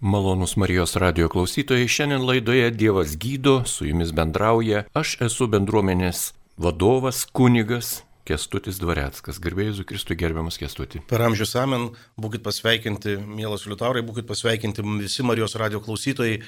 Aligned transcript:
Malonus 0.00 0.56
Marijos 0.56 0.94
radio 0.96 1.26
klausytojai, 1.28 1.88
šiandien 1.90 2.22
laidoje 2.22 2.70
Dievas 2.70 3.16
gydo, 3.18 3.64
su 3.66 3.82
jumis 3.86 4.12
bendrauja. 4.14 4.84
Aš 4.94 5.16
esu 5.26 5.48
bendruomenės 5.50 6.20
vadovas, 6.54 7.24
kunigas 7.34 8.04
Kestutis 8.22 8.78
Dvareckas. 8.78 9.40
Garbėjus 9.42 9.82
Kristui 9.90 10.14
gerbiamas 10.20 10.60
Kestutį. 10.62 11.02
Per 11.10 11.24
amžius 11.26 11.56
amen, 11.58 11.88
būkite 12.14 12.46
pasveikinti, 12.46 13.16
mielas 13.18 13.66
liutaurai, 13.66 14.04
būkite 14.06 14.30
pasveikinti 14.30 14.86
visi 15.00 15.26
Marijos 15.26 15.58
radio 15.58 15.82
klausytojai. 15.82 16.44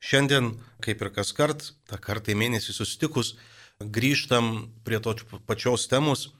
Šiandien, 0.00 0.54
kaip 0.80 1.04
ir 1.04 1.12
kas 1.12 1.36
kart, 1.36 1.74
tą 1.92 2.00
kartą 2.00 2.32
į 2.32 2.40
mėnesį 2.40 2.72
susitikus, 2.72 3.34
grįžtam 3.84 4.70
prie 4.88 4.96
to 5.04 5.18
pačios 5.44 5.84
temos 5.92 6.30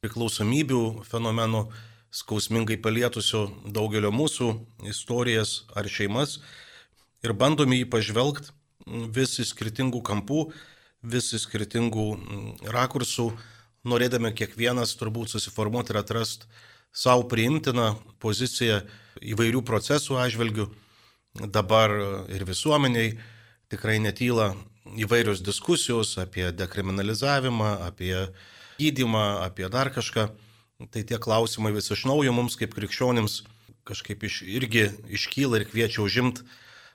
priklausomybių 0.00 1.04
fenomenų 1.04 1.66
skausmingai 2.12 2.76
palietusių 2.82 3.72
daugelio 3.72 4.12
mūsų 4.12 4.50
istorijas 4.90 5.62
ar 5.74 5.88
šeimas 5.88 6.38
ir 7.24 7.32
bandome 7.32 7.78
jį 7.80 7.88
pažvelgti 7.92 8.52
vis 9.16 9.38
į 9.40 9.46
skirtingų 9.48 10.02
kampų, 10.04 10.50
vis 11.02 11.30
į 11.32 11.40
skirtingų 11.44 12.06
rakursų, 12.74 13.30
norėdami 13.88 14.32
kiekvienas 14.36 14.94
turbūt 14.98 15.32
susiformuoti 15.32 15.94
ir 15.94 16.02
atrasti 16.02 16.50
savo 16.92 17.24
priimtiną 17.30 17.94
poziciją 18.20 18.82
įvairių 19.22 19.62
procesų 19.64 20.18
atžvilgių. 20.20 20.68
Dabar 21.48 21.94
ir 22.28 22.44
visuomeniai 22.44 23.14
tikrai 23.72 23.96
netyla 24.04 24.52
įvairios 25.00 25.40
diskusijos 25.40 26.18
apie 26.20 26.50
dekriminalizavimą, 26.52 27.78
apie 27.86 28.16
gydimą, 28.76 29.46
apie 29.46 29.70
dar 29.72 29.88
kažką. 29.94 30.28
Tai 30.90 31.02
tie 31.06 31.18
klausimai 31.22 31.72
vis 31.76 31.90
iš 31.94 32.06
naujo 32.08 32.32
mums 32.34 32.56
kaip 32.58 32.74
krikščionims 32.74 33.42
kažkaip 33.86 34.22
iš, 34.26 34.42
irgi 34.46 34.88
iškyla 35.10 35.60
ir 35.60 35.66
kviečia 35.70 36.02
užimti 36.02 36.46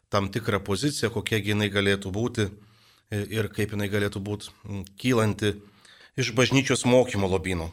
tam 0.09 0.29
tikrą 0.31 0.59
poziciją, 0.63 1.11
kokia 1.11 1.39
jinai 1.43 1.67
galėtų 1.71 2.11
būti 2.15 2.47
ir 3.11 3.49
kaip 3.51 3.75
jinai 3.75 3.89
galėtų 3.91 4.23
būti 4.23 4.51
kylanti 4.99 5.57
iš 6.19 6.33
bažnyčios 6.35 6.85
mokymo 6.87 7.27
lobino. 7.27 7.71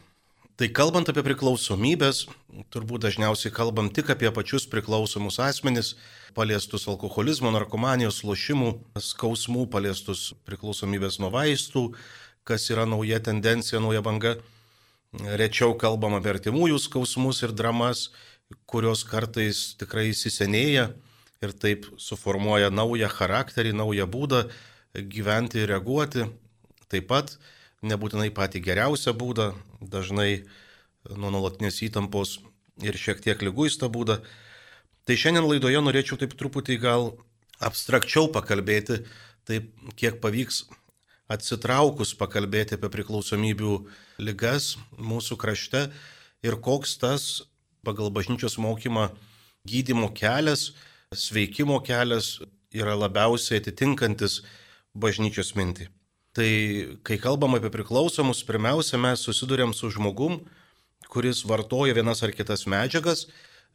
Tai 0.55 0.69
kalbant 0.71 1.09
apie 1.11 1.19
priklausomybės, 1.25 2.29
turbūt 2.71 3.03
dažniausiai 3.03 3.51
kalbam 3.51 3.89
tik 3.91 4.13
apie 4.13 4.29
pačius 4.31 4.63
priklausomus 4.71 5.35
asmenis, 5.43 5.95
paliestus 6.35 6.87
alkoholizmo, 6.87 7.51
narkomanijos, 7.51 8.21
lošimų, 8.23 8.69
skausmų, 8.95 9.65
paliestus 9.71 10.29
priklausomybės 10.47 11.19
nuo 11.19 11.33
vaistų, 11.33 11.89
kas 12.47 12.69
yra 12.71 12.85
nauja 12.87 13.19
tendencija, 13.19 13.83
nauja 13.83 13.99
banga 14.05 14.37
rečiau 15.39 15.75
kalbam 15.79 16.15
apie 16.17 16.33
artimųjų 16.35 16.79
skausmus 16.81 17.41
ir 17.45 17.53
dramas, 17.55 18.09
kurios 18.69 19.03
kartais 19.07 19.73
tikrai 19.79 20.09
įsisenėja 20.11 20.89
ir 21.43 21.53
taip 21.59 21.87
suformuoja 22.01 22.71
naują 22.73 23.09
charakterį, 23.11 23.73
naują 23.77 24.07
būdą 24.09 24.45
gyventi 24.95 25.61
ir 25.63 25.71
reaguoti. 25.73 26.27
Taip 26.91 27.07
pat 27.09 27.35
nebūtinai 27.85 28.31
patį 28.33 28.61
geriausią 28.65 29.13
būdą, 29.17 29.51
dažnai 29.81 30.45
nuo 31.09 31.31
nuolatinės 31.33 31.81
įtampos 31.85 32.39
ir 32.83 32.97
šiek 32.97 33.21
tiek 33.23 33.41
lyguistą 33.45 33.89
būdą. 33.91 34.21
Tai 35.05 35.17
šiandien 35.21 35.45
laidoje 35.45 35.81
norėčiau 35.81 36.17
taip 36.21 36.33
truputį 36.37 36.79
gal 36.81 37.13
abstrakčiau 37.63 38.29
pakalbėti, 38.33 39.03
taip 39.45 39.69
kiek 39.99 40.17
pavyks 40.21 40.65
atsitraukus 41.31 42.13
pakalbėti 42.17 42.77
apie 42.77 42.91
priklausomybių 42.93 43.75
ligas 44.21 44.75
mūsų 44.97 45.37
krašte 45.41 45.87
ir 46.45 46.57
koks 46.61 46.97
tas 47.01 47.25
pagal 47.85 48.11
bažnyčios 48.13 48.57
mokymą 48.61 49.09
gydimo 49.65 50.11
kelias, 50.13 50.73
sveikimo 51.13 51.79
kelias 51.85 52.39
yra 52.75 52.95
labiausiai 52.97 53.61
atitinkantis 53.61 54.41
bažnyčios 54.93 55.53
mintį. 55.57 55.89
Tai 56.35 56.49
kai 57.07 57.17
kalbam 57.21 57.55
apie 57.55 57.71
priklausomus, 57.71 58.43
pirmiausia, 58.43 58.99
mes 58.99 59.23
susidurėm 59.23 59.71
su 59.73 59.87
žmogum, 59.93 60.41
kuris 61.07 61.45
vartoja 61.47 61.95
vienas 61.95 62.21
ar 62.25 62.33
kitas 62.35 62.65
medžiagas, 62.67 63.29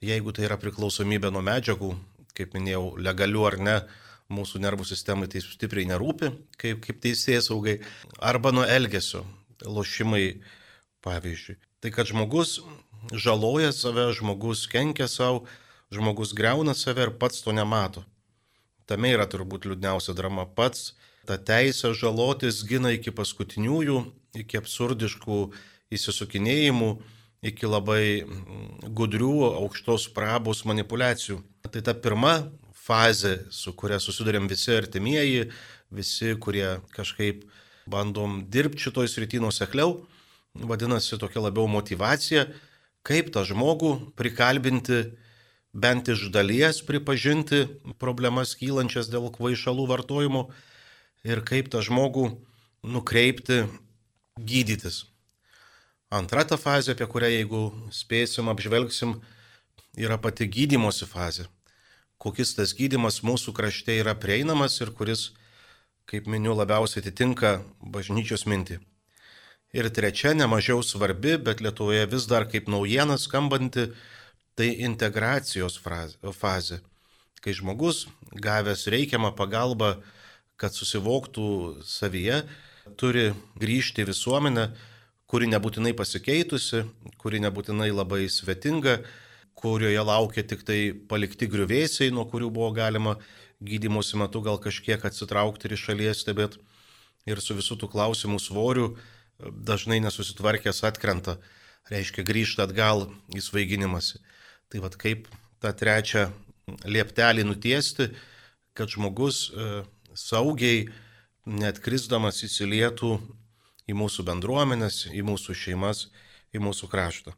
jeigu 0.04 0.34
tai 0.36 0.44
yra 0.48 0.58
priklausomybė 0.60 1.30
nuo 1.32 1.41
medžiagų, 1.47 1.94
kaip 2.36 2.53
minėjau, 2.56 2.98
legalių 3.00 3.47
ar 3.48 3.56
ne, 3.64 3.76
mūsų 4.30 4.62
nervų 4.62 4.86
sistemai 4.88 5.28
tai 5.30 5.42
stipriai 5.44 5.88
nerūpi, 5.91 6.30
kaip, 6.60 6.84
kaip 6.84 7.00
teisėjai 7.02 7.42
saugai, 7.44 7.76
arba 8.18 8.52
nuo 8.54 8.64
elgesio, 8.64 9.24
lošimai, 9.66 10.41
pavyzdžiui. 11.04 11.58
Tai 11.80 11.92
kad 11.94 12.10
žmogus 12.10 12.58
žaloja 13.12 13.72
save, 13.72 14.10
žmogus 14.16 14.66
kenkia 14.70 15.08
savo, 15.08 15.46
žmogus 15.91 16.34
greuna 16.36 16.74
save 16.74 17.08
ir 17.08 17.14
pats 17.18 17.42
to 17.42 17.54
nemato. 17.56 18.04
Tame 18.86 19.12
yra 19.14 19.26
turbūt 19.30 19.68
liūdniausia 19.70 20.14
drama 20.18 20.47
pats. 20.47 20.94
Ta 21.28 21.36
teisė 21.38 21.92
žalotis 21.94 22.62
gina 22.66 22.91
iki 22.97 23.12
paskutiniųjų, 23.14 24.00
iki 24.41 24.58
absurdiškų 24.58 25.41
įsisukinėjimų, 25.94 26.91
iki 27.47 27.68
labai 27.68 28.02
gudrių 28.84 29.34
aukštos 29.62 30.08
prabos 30.16 30.64
manipulacijų. 30.68 31.41
Tai 31.70 31.82
ta 31.86 31.94
pirma 31.94 32.50
fazė, 32.90 33.44
su 33.54 33.72
kuria 33.78 34.00
susidurėm 34.02 34.48
visi 34.50 34.74
artimieji, 34.74 35.48
visi, 35.94 36.34
kurie 36.42 36.80
kažkaip 36.96 37.44
bandom 37.90 38.40
dirbti 38.50 38.88
šitoj 38.88 39.10
srity 39.10 39.40
nusekliau, 39.42 40.00
vadinasi 40.54 41.18
tokia 41.22 41.44
labiau 41.46 41.68
motivacija, 41.70 42.48
kaip 43.06 43.30
tą 43.34 43.44
žmogų 43.48 43.92
prikalbinti 44.18 45.04
bent 45.72 46.10
iš 46.10 46.26
dalies 46.34 46.82
pripažinti 46.86 47.62
problemas 48.02 48.56
kylančias 48.58 49.10
dėl 49.12 49.30
kvaišalų 49.34 49.86
vartojimo 49.92 50.48
ir 51.26 51.44
kaip 51.46 51.70
tą 51.70 51.84
žmogų 51.86 52.26
nukreipti 52.82 53.62
gydytis. 54.34 55.04
Antra 56.10 56.42
ta 56.42 56.58
fazė, 56.58 56.96
apie 56.96 57.06
kurią 57.06 57.30
jeigu 57.30 57.62
spėsim, 57.94 58.50
apžvelgsim, 58.50 59.20
yra 59.94 60.18
pati 60.18 60.50
gydimosi 60.50 61.06
fazė 61.06 61.46
kokis 62.20 62.53
tas 62.58 62.75
gydimas 62.76 63.22
mūsų 63.25 63.54
krašte 63.56 63.97
yra 64.03 64.14
prieinamas 64.19 64.76
ir 64.84 64.92
kuris, 64.97 65.31
kaip 66.10 66.28
miniu, 66.28 66.53
labiausiai 66.58 67.03
atitinka 67.04 67.60
bažnyčios 67.81 68.44
mintį. 68.50 68.81
Ir 69.72 69.86
trečia, 69.94 70.34
nemažiau 70.34 70.82
svarbi, 70.82 71.36
bet 71.38 71.60
Lietuvoje 71.62 72.03
vis 72.10 72.26
dar 72.26 72.48
kaip 72.50 72.66
naujiena 72.69 73.16
skambanti, 73.22 73.92
tai 74.59 74.72
integracijos 74.82 75.78
fazė. 75.78 76.80
Kai 77.41 77.54
žmogus, 77.56 78.04
gavęs 78.34 78.88
reikiamą 78.92 79.30
pagalbą, 79.38 79.94
kad 80.60 80.75
susivoktų 80.76 81.47
savyje, 81.86 82.42
turi 83.00 83.30
grįžti 83.56 84.03
į 84.04 84.10
visuomenę, 84.10 84.66
kuri 85.30 85.47
nebūtinai 85.48 85.94
pasikeitusi, 85.97 86.82
kuri 87.22 87.41
nebūtinai 87.47 87.88
labai 87.94 88.26
svetinga, 88.28 88.98
kurioje 89.60 90.03
laukia 90.04 90.44
tik 90.47 90.65
tai 90.66 90.81
palikti 91.10 91.48
griuvėsiai, 91.50 92.12
nuo 92.15 92.26
kurių 92.28 92.50
buvo 92.54 92.71
galima 92.76 93.16
gydymosi 93.60 94.19
metu 94.21 94.41
gal 94.44 94.59
kažkiek 94.62 95.04
atsitraukti 95.04 95.69
ir 95.69 95.76
iš 95.76 95.87
šalies 95.91 96.22
stebėti. 96.25 96.60
Ir 97.28 97.41
su 97.44 97.54
visų 97.54 97.76
tų 97.82 97.91
klausimų 97.93 98.41
svoriu 98.41 98.94
dažnai 99.41 100.00
nesusitvarkęs 100.00 100.82
atkrenta, 100.88 101.37
reiškia 101.93 102.25
grįžta 102.25 102.65
atgal 102.65 103.09
į 103.37 103.44
svaiginimąsi. 103.44 104.21
Tai 104.72 104.82
vad 104.84 104.97
kaip 105.00 105.28
tą 105.60 105.72
trečią 105.77 106.31
lieptelį 106.88 107.44
nutiesti, 107.44 108.09
kad 108.77 108.92
žmogus 108.92 109.48
e, 109.50 109.82
saugiai, 110.16 110.88
net 111.44 111.81
krisdamas 111.82 112.41
įsilietų 112.47 113.16
į 113.91 113.97
mūsų 113.98 114.25
bendruomenės, 114.28 115.06
į 115.12 115.25
mūsų 115.27 115.56
šeimas, 115.56 116.06
į 116.54 116.62
mūsų 116.62 116.88
kraštą. 116.92 117.34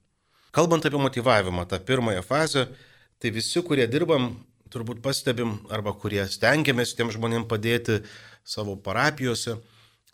Kalbant 0.52 0.84
apie 0.84 0.98
motivavimą, 1.00 1.64
tą 1.66 1.78
pirmąją 1.80 2.22
fazę, 2.22 2.66
tai 3.18 3.32
visi, 3.32 3.62
kurie 3.64 3.86
dirbam, 3.88 4.34
turbūt 4.72 5.00
pastebim, 5.00 5.54
arba 5.72 5.94
kurie 5.96 6.26
stengiamės 6.28 6.92
tiem 6.96 7.08
žmonėm 7.12 7.46
padėti 7.48 8.02
savo 8.44 8.76
parapijose, 8.76 9.56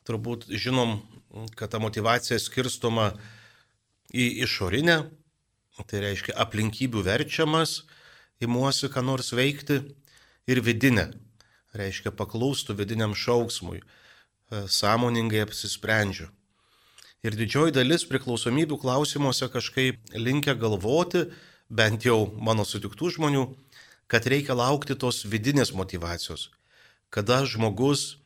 turbūt 0.07 0.47
žinom, 0.47 1.01
kad 1.59 1.75
ta 1.75 1.83
motivacija 1.83 2.39
skirstoma 2.39 3.11
į 4.15 4.45
išorinę, 4.47 5.01
tai 5.91 6.03
reiškia 6.07 6.39
aplinkybių 6.39 7.03
verčiamas, 7.07 7.83
įmuosi 8.39 8.91
ką 8.95 9.03
nors 9.03 9.35
veikti, 9.35 9.83
ir 10.49 10.63
vidinę, 10.65 11.11
reiškia 11.77 12.15
paklaustų 12.15 12.79
vidiniam 12.79 13.15
šauksmui, 13.19 13.83
sąmoningai 14.51 15.43
apsisprendžiu. 15.45 16.31
Ir 17.27 17.35
didžioji 17.35 17.75
dalis 17.75 18.05
priklausomybių 18.07 18.79
klausimuose 18.79 19.49
kažkaip 19.51 19.99
linkia 20.15 20.55
galvoti, 20.55 21.25
bent 21.69 22.07
jau 22.07 22.29
mano 22.39 22.63
sutiktų 22.63 23.11
žmonių, 23.17 23.45
kad 24.07 24.27
reikia 24.31 24.55
laukti 24.55 24.95
tos 24.95 25.25
vidinės 25.27 25.75
motivacijos. 25.75 26.49
Kada 27.11 27.43
žmogus, 27.49 28.17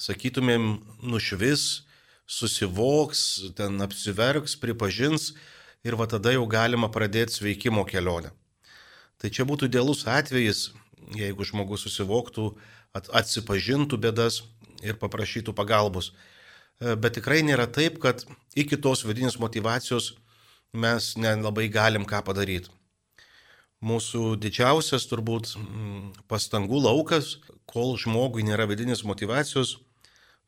sakytumėm, 0.00 0.80
nušvis, 1.04 1.84
susivoks, 2.26 3.52
ten 3.58 3.76
apsiverks, 3.84 4.56
pripažins 4.56 5.34
ir 5.84 5.98
va 6.00 6.08
tada 6.08 6.32
jau 6.32 6.46
galima 6.48 6.88
pradėti 6.88 7.36
sveikimo 7.36 7.84
kelionę. 7.84 8.32
Tai 9.20 9.30
čia 9.30 9.44
būtų 9.46 9.68
dėlus 9.70 10.06
atvejis, 10.08 10.70
jeigu 11.18 11.44
žmogus 11.44 11.84
susivoktų, 11.84 12.54
atsipažintų 12.96 13.98
bėdas 14.00 14.42
ir 14.82 14.96
paprašytų 14.98 15.54
pagalbos. 15.54 16.12
E, 16.82 16.96
bet 16.98 17.14
tikrai 17.18 17.42
nėra 17.46 17.68
taip, 17.70 18.00
kad 18.02 18.24
iki 18.58 18.78
tos 18.80 19.04
vidinės 19.06 19.38
motivacijos 19.38 20.12
mes 20.72 21.12
nelabai 21.20 21.68
galim 21.70 22.06
ką 22.08 22.22
padaryti. 22.26 22.72
Mūsų 23.82 24.36
didžiausias 24.42 25.08
turbūt 25.10 25.56
pastangų 26.30 26.82
laukas, 26.84 27.36
kol 27.66 27.96
žmogui 27.98 28.44
nėra 28.46 28.68
vidinės 28.70 29.02
motivacijos, 29.06 29.76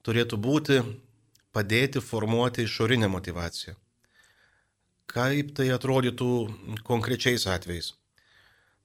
turėtų 0.06 0.38
būti 0.38 0.78
padėti 1.54 2.02
formuoti 2.02 2.66
išorinę 2.66 3.10
motivaciją. 3.10 3.74
Kaip 5.10 5.50
tai 5.58 5.68
atrodytų 5.74 6.30
konkrečiais 6.86 7.46
atvejais? 7.50 7.92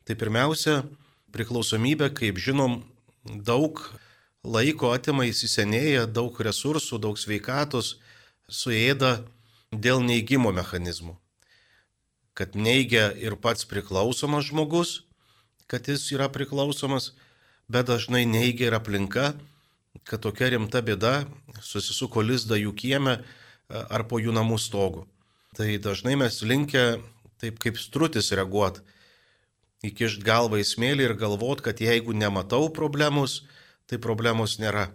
Tai 0.06 0.18
pirmiausia, 0.18 0.82
priklausomybė, 1.34 2.10
kaip 2.18 2.42
žinom, 2.42 2.82
daug 3.26 3.82
laiko 4.44 4.94
atima 4.94 5.26
įsisenėję, 5.28 6.08
daug 6.08 6.40
resursų, 6.40 7.00
daug 7.00 7.20
sveikatos 7.20 7.98
suėda 8.50 9.26
dėl 9.72 10.02
neigimo 10.02 10.52
mechanizmų. 10.56 11.18
Kad 12.34 12.56
neigia 12.56 13.12
ir 13.20 13.36
pats 13.36 13.68
priklausomas 13.68 14.48
žmogus, 14.48 15.04
kad 15.68 15.88
jis 15.88 16.08
yra 16.16 16.30
priklausomas, 16.32 17.14
bet 17.68 17.90
dažnai 17.92 18.26
neigia 18.26 18.70
ir 18.70 18.78
aplinka, 18.80 19.34
kad 20.08 20.24
tokia 20.24 20.54
rimta 20.56 20.82
bėda 20.82 21.28
susisuko 21.62 22.24
lizdą 22.24 22.58
jų 22.58 22.74
kieme 22.74 23.20
ar 23.70 24.06
po 24.08 24.20
jų 24.22 24.34
namų 24.34 24.58
stogų. 24.58 25.06
Tai 25.58 25.68
dažnai 25.84 26.16
mes 26.18 26.42
linkę 26.42 27.02
taip 27.42 27.60
kaip 27.62 27.78
strutis 27.80 28.32
reaguoti, 28.36 28.82
įkišt 29.86 30.24
galvą 30.26 30.60
į 30.60 30.66
smėlį 30.68 31.06
ir 31.08 31.16
galvot, 31.20 31.62
kad 31.64 31.80
jeigu 31.82 32.14
nematau 32.16 32.68
problemos, 32.74 33.44
tai 33.90 33.98
problemos 33.98 34.60
nėra. 34.62 34.90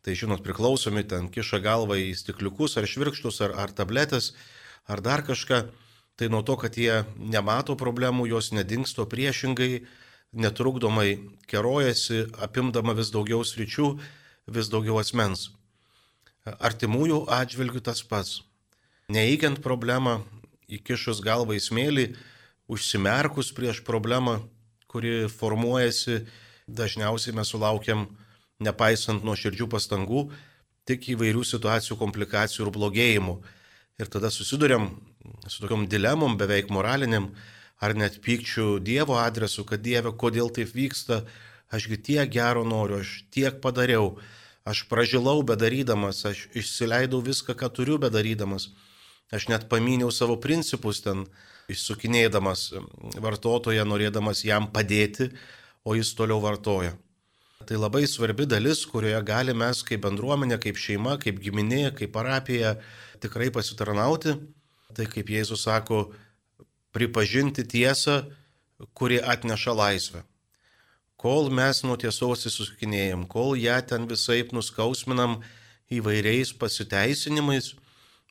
Tai 0.00 0.16
žinot, 0.16 0.40
priklausomi 0.40 1.04
ten 1.04 1.28
kiša 1.28 1.60
galvą 1.60 1.98
į 2.00 2.14
stikliukus 2.16 2.78
ar 2.80 2.88
švirkštus 2.88 3.42
ar, 3.44 3.52
ar 3.52 3.72
tabletės 3.76 4.32
ar 4.88 5.04
dar 5.04 5.20
kažką. 5.26 5.66
Tai 6.16 6.28
nuo 6.32 6.40
to, 6.44 6.56
kad 6.60 6.76
jie 6.76 7.02
nemato 7.16 7.76
problemų, 7.80 8.26
jos 8.28 8.50
nedingsto 8.52 9.06
priešingai, 9.08 9.84
netrukdomai 10.32 11.18
kerojasi, 11.48 12.26
apimdama 12.40 12.94
vis 12.96 13.12
daugiau 13.12 13.44
sričių, 13.44 13.94
vis 14.48 14.68
daugiau 14.72 14.98
asmens. 15.00 15.48
Artimųjų 16.44 17.26
atžvilgių 17.28 17.82
tas 17.84 18.02
pats. 18.04 18.40
Neįgiant 19.12 19.60
problemą, 19.64 20.20
įkišus 20.70 21.20
galvą 21.24 21.56
į 21.58 21.64
smėlį, 21.64 22.06
užsimerkus 22.70 23.50
prieš 23.52 23.82
problemą, 23.84 24.38
kuri 24.90 25.26
formuojasi, 25.28 26.22
dažniausiai 26.70 27.34
mes 27.34 27.50
sulaukiam 27.50 28.06
nepaisant 28.60 29.24
nuo 29.24 29.36
širdžių 29.38 29.68
pastangų, 29.72 30.26
tik 30.88 31.10
įvairių 31.14 31.44
situacijų 31.46 31.96
komplikacijų 32.00 32.66
ir 32.66 32.72
blogėjimų. 32.74 33.36
Ir 34.00 34.08
tada 34.12 34.30
susidurėm 34.32 34.88
su 35.48 35.62
tokiom 35.62 35.86
dilemom, 35.90 36.38
beveik 36.40 36.70
moraliniam, 36.72 37.30
ar 37.80 37.94
net 37.96 38.20
pykčių 38.24 38.78
Dievo 38.84 39.18
adresu, 39.20 39.64
kad 39.68 39.82
Dieve, 39.84 40.12
kodėl 40.16 40.52
taip 40.52 40.72
vyksta, 40.76 41.24
ašgi 41.72 42.00
tiek 42.10 42.32
gero 42.32 42.64
noriu, 42.64 43.00
aš 43.04 43.24
tiek 43.32 43.60
padariau, 43.62 44.16
aš 44.68 44.84
pražilau 44.90 45.40
bedarydamas, 45.46 46.24
aš 46.28 46.48
išsileidau 46.56 47.22
viską, 47.24 47.56
ką 47.56 47.70
turiu 47.76 48.00
bedarydamas, 48.02 48.70
aš 49.32 49.48
net 49.52 49.68
paminėjau 49.70 50.10
savo 50.12 50.36
principus 50.40 51.04
ten, 51.04 51.26
išsukinėdamas 51.70 52.70
vartotoją, 53.22 53.84
norėdamas 53.86 54.42
jam 54.44 54.66
padėti, 54.72 55.30
o 55.84 55.94
jis 55.96 56.12
toliau 56.18 56.40
vartoja. 56.42 56.96
Tai 57.70 57.78
labai 57.78 58.02
svarbi 58.10 58.48
dalis, 58.50 58.80
kurioje 58.82 59.20
galime 59.22 59.62
mes 59.62 59.80
kaip 59.86 60.00
bendruomenė, 60.02 60.56
kaip 60.58 60.74
šeima, 60.74 61.12
kaip 61.22 61.36
giminė, 61.38 61.92
kaip 61.94 62.10
parapija 62.10 62.72
tikrai 63.22 63.46
pasitarnauti. 63.54 64.32
Tai 64.98 65.04
kaip 65.06 65.28
Jėzus 65.30 65.62
sako, 65.68 66.00
pripažinti 66.90 67.62
tiesą, 67.62 68.24
kuri 68.98 69.20
atneša 69.22 69.74
laisvę. 69.78 70.24
Kol 71.14 71.52
mes 71.54 71.84
nuo 71.86 71.94
tiesos 71.94 72.42
įsukinėjom, 72.50 73.22
kol 73.30 73.54
ją 73.54 73.76
ten 73.86 74.10
visai 74.10 74.40
nuskausminam 74.50 75.38
įvairiais 75.94 76.50
pasiteisinimais, 76.58 77.76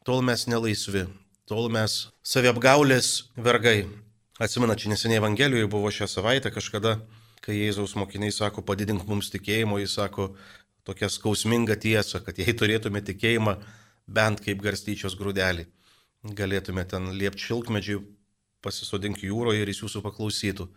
tol 0.03 0.19
mes 0.19 0.43
nelaisvi, 0.51 1.05
tol 1.47 1.71
mes 1.71 1.95
saviapgaulės 2.27 3.29
vergai. 3.39 3.87
Atsimena, 4.35 4.75
čia 4.75 4.91
neseniai 4.91 5.23
Evangelijoje 5.23 5.71
buvo 5.71 5.95
šią 5.95 6.11
savaitę 6.11 6.51
kažkada 6.51 6.97
kai 7.45 7.57
Jėzaus 7.57 7.95
mokiniai 7.99 8.33
sako, 8.35 8.63
padidink 8.65 9.05
mums 9.07 9.31
tikėjimo, 9.33 9.79
jis 9.81 9.95
sako 9.99 10.33
tokia 10.87 11.09
skausminga 11.11 11.77
tiesa, 11.79 12.21
kad 12.25 12.39
jei 12.39 12.55
turėtume 12.55 13.01
tikėjimą 13.05 13.57
bent 14.09 14.41
kaip 14.45 14.61
garstyčios 14.63 15.15
grūdelį, 15.19 15.67
galėtume 16.35 16.85
ten 16.89 17.11
liepti 17.15 17.49
šilkmedžiui, 17.49 18.01
pasisodinti 18.65 19.29
jūroje 19.29 19.63
ir 19.63 19.71
jis 19.71 19.83
jūsų 19.85 20.03
paklausytų. 20.03 20.67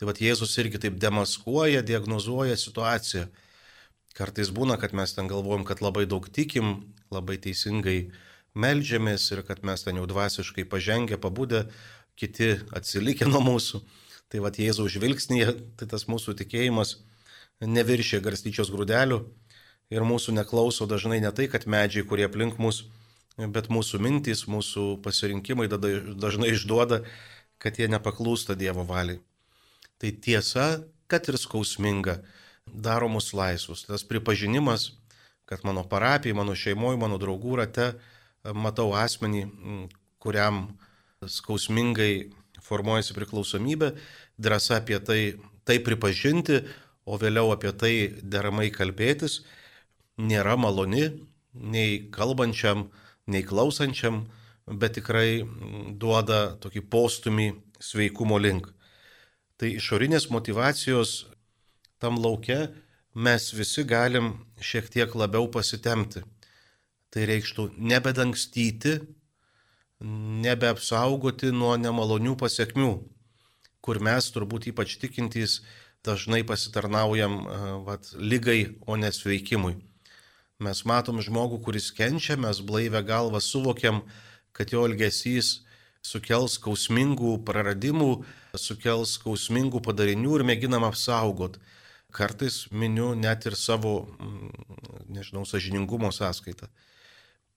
Tai 0.00 0.08
vad 0.08 0.20
Jėzus 0.22 0.56
irgi 0.62 0.80
taip 0.80 0.96
demaskuoja, 1.02 1.82
diagnozuoja 1.86 2.56
situaciją. 2.56 3.26
Kartais 4.16 4.50
būna, 4.50 4.78
kad 4.80 4.94
mes 4.96 5.12
ten 5.14 5.28
galvojam, 5.30 5.62
kad 5.68 5.82
labai 5.84 6.06
daug 6.08 6.26
tikim, 6.26 6.94
labai 7.12 7.36
teisingai 7.42 8.10
melžiamės 8.58 9.28
ir 9.34 9.44
kad 9.46 9.62
mes 9.66 9.84
ten 9.84 10.00
jau 10.00 10.06
dvasiškai 10.10 10.64
pažengę, 10.72 11.20
pabudę, 11.20 11.66
kiti 12.18 12.56
atsilikę 12.74 13.28
nuo 13.30 13.42
mūsų. 13.44 13.82
Tai 14.30 14.42
vad 14.44 14.58
Jėzaus 14.62 14.92
žvilgsnėje, 14.94 15.56
tai 15.78 15.88
tas 15.90 16.06
mūsų 16.06 16.36
tikėjimas 16.38 17.00
neviršė 17.60 18.20
garstyčios 18.22 18.70
grūdelių 18.70 19.24
ir 19.90 20.06
mūsų 20.06 20.36
neklauso 20.36 20.86
dažnai 20.86 21.18
ne 21.20 21.32
tai, 21.34 21.48
kad 21.50 21.66
medžiai, 21.66 22.06
kurie 22.06 22.28
aplink 22.28 22.60
mus, 22.62 22.84
bet 23.36 23.68
mūsų 23.72 23.98
mintys, 24.02 24.46
mūsų 24.46 25.00
pasirinkimai 25.02 25.66
dažnai 25.70 26.52
išduoda, 26.54 27.02
kad 27.60 27.76
jie 27.80 27.90
nepaklūsta 27.90 28.54
Dievo 28.56 28.86
valiai. 28.86 29.18
Tai 30.00 30.14
tiesa, 30.24 30.68
kad 31.10 31.26
ir 31.28 31.36
skausminga, 31.36 32.20
daro 32.64 33.10
mus 33.10 33.34
laisvus. 33.34 33.84
Tas 33.88 34.06
pripažinimas, 34.06 34.92
kad 35.44 35.66
mano 35.66 35.82
parapijai, 35.84 36.36
mano 36.38 36.54
šeimoje, 36.54 37.00
mano 37.02 37.18
draugų 37.20 37.58
rate 37.60 37.90
matau 38.54 38.94
asmenį, 38.96 39.42
kuriam 40.22 40.68
skausmingai 41.26 42.30
formuojasi 42.64 43.16
priklausomybė, 43.16 43.94
drąsa 44.38 44.80
apie 44.80 44.98
tai, 45.04 45.20
tai 45.64 45.78
pripažinti, 45.84 46.60
o 47.06 47.18
vėliau 47.18 47.52
apie 47.54 47.72
tai 47.74 47.94
deramai 48.22 48.68
kalbėtis, 48.74 49.40
nėra 50.20 50.56
maloni 50.60 51.08
nei 51.54 52.10
kalbančiam, 52.12 52.88
nei 53.26 53.42
klausančiam, 53.46 54.26
bet 54.66 54.98
tikrai 54.98 55.42
duoda 55.98 56.56
tokį 56.62 56.84
postumį 56.92 57.48
sveikumo 57.80 58.38
link. 58.38 58.68
Tai 59.58 59.72
išorinės 59.76 60.30
motivacijos 60.32 61.26
tam 62.00 62.16
laukia 62.20 62.70
mes 63.14 63.50
visi 63.52 63.84
galim 63.84 64.32
šiek 64.60 64.88
tiek 64.92 65.14
labiau 65.14 65.50
pasitemti. 65.52 66.22
Tai 67.10 67.26
reikštų 67.26 67.72
nebedangstyti 67.76 69.00
nebeapsaugoti 70.00 71.52
nuo 71.52 71.74
nemalonių 71.76 72.36
pasiekmių, 72.40 72.90
kur 73.84 74.00
mes 74.00 74.30
turbūt 74.32 74.70
ypač 74.72 74.96
tikintys 75.00 75.60
dažnai 76.04 76.40
pasitarnaujam 76.48 77.40
vat, 77.84 78.12
lygai, 78.16 78.76
o 78.88 78.96
nesveikimui. 78.96 79.76
Mes 80.60 80.82
matom 80.84 81.20
žmogų, 81.24 81.60
kuris 81.64 81.88
kenčia, 81.96 82.36
mes 82.36 82.60
blaivę 82.64 83.00
galvą 83.04 83.40
suvokiam, 83.40 84.02
kad 84.56 84.72
jo 84.72 84.84
elgesys 84.88 85.60
sukels 86.04 86.56
skausmingų 86.58 87.38
praradimų, 87.48 88.10
sukels 88.56 89.16
skausmingų 89.18 89.80
padarinių 89.84 90.38
ir 90.38 90.46
mėginam 90.48 90.84
apsaugot. 90.88 91.60
Kartais 92.10 92.64
miniu 92.74 93.12
net 93.14 93.44
ir 93.46 93.54
savo, 93.54 94.10
nežinau, 95.08 95.44
sažiningumo 95.46 96.10
sąskaitą. 96.12 96.66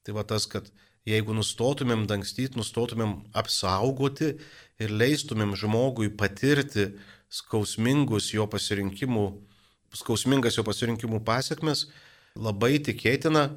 Tai 0.03 0.15
va 0.19 0.23
tas, 0.27 0.45
kad 0.45 0.67
jeigu 1.09 1.35
nustotumėm 1.35 2.05
dangstyti, 2.07 2.57
nustotumėm 2.59 3.17
apsaugoti 3.35 4.33
ir 4.81 4.93
leistumėm 4.93 5.55
žmogui 5.59 6.11
patirti 6.15 6.91
skausmingus 7.33 8.31
jo 8.33 8.47
pasirinkimų, 8.49 9.25
skausmingas 9.97 10.57
jo 10.57 10.65
pasirinkimų 10.67 11.23
pasiekmes, 11.25 11.87
labai 12.37 12.77
tikėtina, 12.83 13.49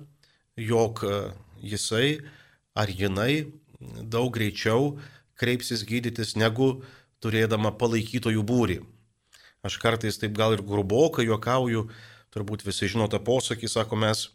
jog 0.57 1.03
e, 1.05 1.17
jisai 1.62 2.19
ar 2.76 2.91
jinai 2.93 3.47
daug 3.81 4.33
greičiau 4.33 4.97
kreipsis 5.37 5.85
gydytis 5.85 6.35
negu 6.37 6.81
turėdama 7.21 7.73
palaikytojų 7.76 8.45
būrį. 8.47 8.79
Aš 9.67 9.79
kartais 9.83 10.19
taip 10.21 10.37
gal 10.37 10.55
ir 10.55 10.62
grubokai 10.65 11.26
juokauju, 11.26 11.87
turbūt 12.33 12.65
visi 12.67 12.88
žino 12.93 13.09
tą 13.12 13.21
posakį, 13.25 13.69
sako 13.69 13.99
mes 14.00 14.29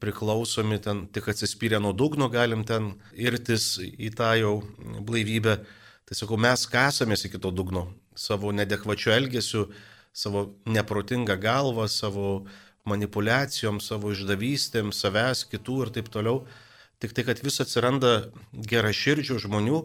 priklausomi, 0.00 0.78
ten 0.80 1.06
tik 1.12 1.28
atsispyrę 1.28 1.80
nuo 1.80 1.92
dugno 1.92 2.30
galim 2.32 2.64
ten 2.64 2.94
irtis 3.12 3.76
į 3.80 4.12
tą 4.16 4.32
jau 4.40 4.54
blaivybę. 5.04 5.58
Tai 6.04 6.16
sakau, 6.16 6.36
mes 6.40 6.66
kasamės 6.68 7.24
iki 7.28 7.40
to 7.40 7.52
dugno 7.52 7.88
savo 8.16 8.52
nedekvačiu 8.52 9.12
elgesiu, 9.14 9.66
savo 10.12 10.54
neprotingą 10.66 11.36
galvą, 11.40 11.88
savo 11.88 12.44
manipulacijom, 12.88 13.80
savo 13.80 14.12
išdavystėm, 14.12 14.92
savęs, 14.92 15.44
kitų 15.50 15.78
ir 15.86 15.92
taip 15.98 16.10
toliau. 16.12 16.44
Tik 17.00 17.16
tai, 17.16 17.24
kad 17.26 17.40
vis 17.44 17.60
atsiranda 17.60 18.30
geraširdžių 18.52 19.40
žmonių, 19.46 19.80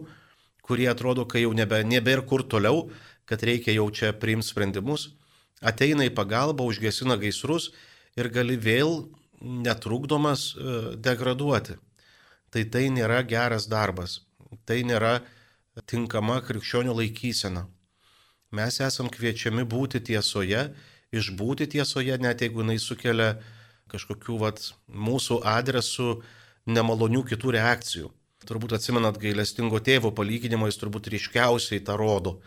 kurie 0.64 0.86
atrodo, 0.92 1.26
kai 1.26 1.42
jau 1.44 1.52
nebe, 1.56 1.80
nebėra 1.84 2.24
kur 2.28 2.44
toliau, 2.46 2.88
kad 3.28 3.42
reikia 3.44 3.74
jau 3.74 3.88
čia 3.90 4.12
priimti 4.16 4.48
sprendimus, 4.52 5.10
ateina 5.60 6.06
į 6.06 6.14
pagalbą, 6.14 6.64
užgesina 6.68 7.18
gaisrus 7.20 7.70
ir 8.16 8.30
gali 8.32 8.56
vėl 8.60 9.08
netrukdomas 9.40 10.54
e, 10.54 10.96
degraduoti. 10.96 11.76
Tai 12.50 12.64
tai 12.66 12.88
nėra 12.90 13.22
geras 13.22 13.68
darbas, 13.70 14.20
tai 14.66 14.82
nėra 14.82 15.20
tinkama 15.86 16.40
krikščionių 16.42 16.96
laikysena. 16.98 17.66
Mes 18.50 18.80
esam 18.82 19.06
kviečiami 19.12 19.62
būti 19.62 20.00
tiesoje, 20.02 20.64
išbūti 21.14 21.68
tiesoje, 21.70 22.16
net 22.18 22.42
jeigu 22.42 22.64
jinai 22.64 22.80
sukelia 22.82 23.36
kažkokių 23.90 24.38
vat, 24.42 24.64
mūsų 24.90 25.40
adresų 25.46 26.16
nemalonių 26.70 27.22
kitų 27.30 27.54
reakcijų. 27.54 28.10
Turbūt 28.46 28.74
atsimenat 28.74 29.18
gailestingo 29.20 29.78
tėvo 29.84 30.10
palyginimą, 30.16 30.70
jis 30.70 30.80
turbūt 30.80 31.10
ryškiausiai 31.12 31.82
tą 31.86 31.96
rodo, 32.00 32.38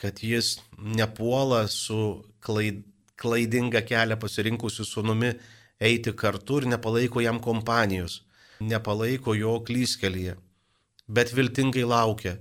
kad 0.00 0.22
jis 0.24 0.56
nepuola 0.78 1.66
su 1.72 2.22
klaid, 2.40 2.84
klaidingą 3.20 3.82
kelią 3.84 4.16
pasirinkusiu 4.20 4.84
sunumi 4.88 5.34
eiti 5.80 6.12
kartu 6.12 6.60
ir 6.62 6.68
nepalaiko 6.72 7.20
jam 7.20 7.40
kompanijos, 7.42 8.22
nepalaiko 8.60 9.34
jo 9.36 9.58
klyskelyje, 9.66 10.36
bet 11.08 11.32
viltingai 11.36 11.84
laukia, 11.84 12.36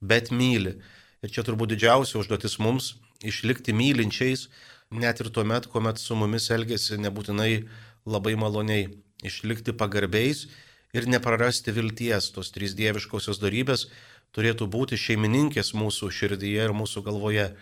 bet 0.00 0.30
myli. 0.30 0.76
Ir 1.24 1.32
čia 1.32 1.42
turbūt 1.42 1.74
didžiausia 1.74 2.20
užduotis 2.20 2.58
mums- 2.62 2.94
išlikti 3.30 3.72
mylinčiais, 3.72 4.48
net 4.90 5.20
ir 5.20 5.30
tuo 5.30 5.44
met, 5.44 5.66
kuomet 5.66 5.98
su 5.98 6.14
mumis 6.14 6.50
elgesi 6.50 6.96
nebūtinai 6.96 7.66
labai 8.06 8.36
maloniai, 8.36 8.94
išlikti 9.24 9.72
pagarbiais 9.72 10.46
ir 10.94 11.06
neprarasti 11.06 11.72
vilties. 11.72 12.30
Tos 12.30 12.52
trys 12.54 12.74
dieviškosios 12.74 13.40
darybės 13.40 13.86
turėtų 14.32 14.68
būti 14.70 14.96
šeimininkės 14.96 15.72
mūsų 15.74 16.10
širdyje 16.12 16.68
ir 16.68 16.72
mūsų 16.76 17.02
galvoje. 17.02 17.56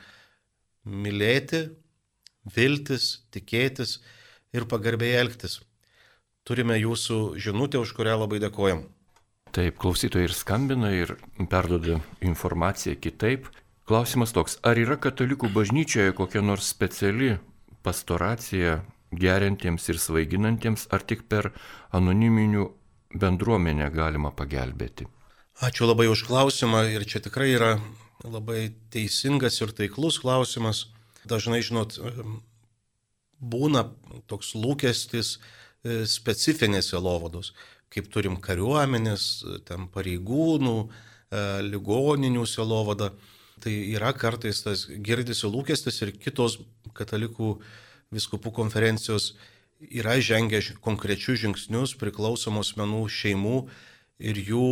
Mylėti, 0.84 1.70
viltis, 2.44 3.22
tikėtis 3.32 4.00
ir 4.54 4.68
pagarbiai 4.70 5.18
elgtis. 5.20 5.60
Turime 6.44 6.76
jūsų 6.78 7.40
žinutę, 7.40 7.80
už 7.80 7.94
kurią 7.96 8.18
labai 8.20 8.40
dėkojam. 8.42 8.84
Taip, 9.54 9.76
klausytojai 9.80 10.26
ir 10.28 10.34
skambina 10.34 10.90
ir 10.92 11.14
perdoda 11.50 12.00
informaciją 12.24 12.98
kitaip. 13.00 13.46
Klausimas 13.88 14.32
toks, 14.34 14.58
ar 14.66 14.80
yra 14.80 14.96
katalikų 15.00 15.50
bažnyčioje 15.54 16.14
kokia 16.16 16.42
nors 16.42 16.68
speciali 16.72 17.36
pastoracija 17.84 18.80
geriantiems 19.14 19.88
ir 19.92 20.00
svaiginantiems, 20.00 20.88
ar 20.90 21.04
tik 21.06 21.26
per 21.30 21.52
anoniminių 21.94 22.64
bendruomenę 23.14 23.90
galima 23.94 24.32
pagelbėti? 24.34 25.06
Ačiū 25.62 25.86
labai 25.86 26.08
už 26.10 26.24
klausimą 26.26 26.82
ir 26.90 27.04
čia 27.06 27.22
tikrai 27.22 27.52
yra 27.54 27.76
labai 28.24 28.72
teisingas 28.90 29.60
ir 29.62 29.70
taiklus 29.76 30.18
klausimas. 30.18 30.88
Dažnai, 31.30 31.62
žinot, 31.62 32.00
būna 33.40 33.86
toks 34.30 34.54
lūkestis 34.58 35.36
e, 35.36 36.04
specifinėse 36.08 36.98
lovados, 37.00 37.52
kaip 37.92 38.10
turim 38.12 38.36
kariuomenės, 38.42 39.44
ten 39.68 39.88
pareigūnų, 39.94 40.76
e, 40.84 41.46
ligoninių 41.68 42.46
selovada. 42.48 43.12
Tai 43.64 43.72
yra 43.72 44.12
kartais 44.12 44.60
tas 44.64 44.86
girdisi 44.88 45.48
lūkestis 45.48 46.02
ir 46.04 46.12
kitos 46.18 46.58
katalikų 46.96 47.56
viskupų 48.14 48.52
konferencijos 48.52 49.32
yra 49.80 50.18
žengę 50.20 50.60
konkrečius 50.84 51.40
žingsnius 51.42 51.94
priklausomos 51.98 52.74
menų 52.78 53.06
šeimų 53.10 53.56
ir 54.22 54.38
jų 54.38 54.68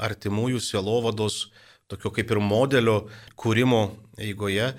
artimųjų 0.00 0.60
selovados, 0.64 1.48
tokio 1.88 2.12
kaip 2.14 2.30
ir 2.32 2.40
modelio 2.40 2.98
kūrimo 3.36 3.98
eigoje. 4.18 4.72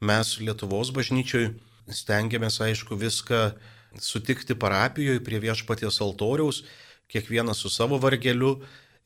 Mes 0.00 0.38
Lietuvos 0.40 0.92
bažnyčioj 0.96 1.50
stengiamės, 1.94 2.60
aišku, 2.64 2.98
viską 2.98 3.40
sutikti 4.00 4.54
parapijoje 4.54 5.22
prie 5.26 5.40
viešpaties 5.42 6.00
altoriaus, 6.04 6.62
kiekvienas 7.10 7.62
su 7.62 7.70
savo 7.72 7.98
vargeliu 7.98 8.60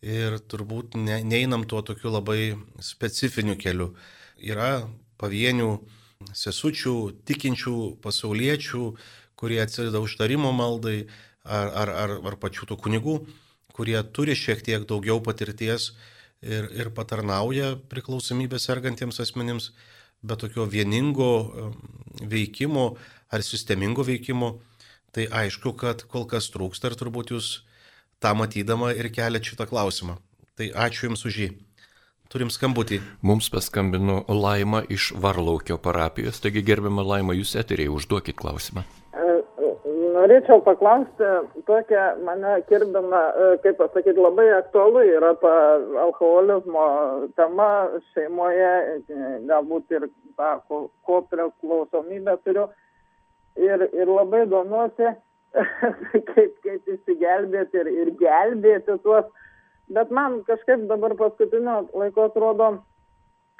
ir 0.04 0.36
turbūt 0.50 0.98
ne, 1.00 1.22
neinam 1.24 1.64
tuo 1.64 1.80
tokiu 1.82 2.12
labai 2.12 2.54
specifiniu 2.84 3.56
keliu. 3.56 3.94
Yra 4.36 4.84
pavienių 5.20 5.70
sesučių, 6.36 6.96
tikinčių 7.28 7.76
pasauliečių, 8.04 8.84
kurie 9.40 9.60
atsideda 9.62 10.02
užtarimo 10.04 10.52
maldai, 10.52 11.06
ar, 11.44 11.72
ar, 11.72 11.94
ar, 12.04 12.14
ar 12.32 12.36
pačių 12.40 12.70
tų 12.70 12.78
kunigų, 12.84 13.16
kurie 13.74 13.96
turi 14.14 14.36
šiek 14.38 14.62
tiek 14.64 14.86
daugiau 14.88 15.20
patirties 15.24 15.92
ir, 16.44 16.68
ir 16.76 16.92
patarnauja 16.94 17.74
priklausomybės 17.90 18.68
sergantiems 18.68 19.20
asmenims 19.24 19.72
bet 20.24 20.40
tokio 20.44 20.66
vieningo 20.70 21.30
veikimo 22.24 22.94
ar 23.32 23.44
sistemingo 23.44 24.04
veikimo, 24.06 24.58
tai 25.14 25.28
aišku, 25.30 25.74
kad 25.78 26.06
kol 26.10 26.26
kas 26.30 26.50
trūksta 26.54 26.90
ir 26.90 26.98
turbūt 26.98 27.34
jūs 27.34 27.50
tą 28.22 28.34
matydama 28.38 28.92
ir 28.96 29.10
keliat 29.14 29.44
šitą 29.44 29.68
klausimą. 29.70 30.18
Tai 30.54 30.70
ačiū 30.86 31.08
Jums 31.08 31.24
už 31.26 31.38
jį. 31.42 31.48
Turim 32.30 32.50
skambutį. 32.50 33.00
Mums 33.22 33.50
paskambino 33.52 34.22
Laima 34.28 34.82
iš 34.90 35.12
Varlaukio 35.20 35.78
parapijos, 35.78 36.40
taigi 36.42 36.64
gerbiamą 36.66 37.04
Laimą, 37.06 37.36
jūs 37.38 37.54
eteriai 37.60 37.92
užduokit 37.92 38.38
klausimą 38.38 38.86
norėčiau 40.24 40.62
paklausti 40.64 41.30
tokią 41.68 42.04
mane 42.24 42.56
kirbina, 42.68 43.20
e, 43.44 43.48
kaip 43.64 43.76
pasakyti, 43.80 44.16
labai 44.20 44.46
aktualu 44.56 45.04
yra 45.12 45.34
ta 45.42 45.52
alkoholizmo 46.06 46.86
tema 47.36 47.68
šeimoje, 48.12 48.72
e, 48.96 49.18
galbūt 49.50 49.92
ir 49.92 50.08
tą 50.38 50.54
ko 50.68 51.20
priklausomybę 51.30 52.38
turiu. 52.46 52.70
Ir, 53.60 53.84
ir 53.94 54.10
labai 54.10 54.46
domiuosi, 54.50 55.12
kaip, 56.32 56.56
kaip 56.64 56.88
įsigelbėti 56.96 57.84
ir, 57.84 57.92
ir 58.02 58.10
gelbėti 58.18 58.96
tuos. 59.04 59.28
Bet 59.94 60.10
man 60.10 60.40
kažkaip 60.48 60.88
dabar 60.88 61.14
paskutinio 61.20 61.84
laiko 61.92 62.30
atrodo, 62.30 62.72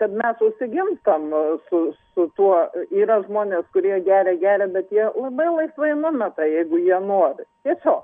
kad 0.01 0.15
mes 0.15 0.41
užsigimstam 0.43 1.29
e, 1.33 1.43
su, 1.69 1.83
su 2.15 2.27
tuo. 2.39 2.57
Yra 2.95 3.21
žmonės, 3.27 3.69
kurie 3.77 4.01
geria, 4.07 4.35
geria, 4.41 4.71
bet 4.71 4.91
jie 4.93 5.07
labai 5.15 5.51
laisvai 5.53 5.93
numeta, 5.99 6.47
jeigu 6.49 6.81
jie 6.83 6.99
nori. 7.05 7.47
Tiesiog 7.67 8.03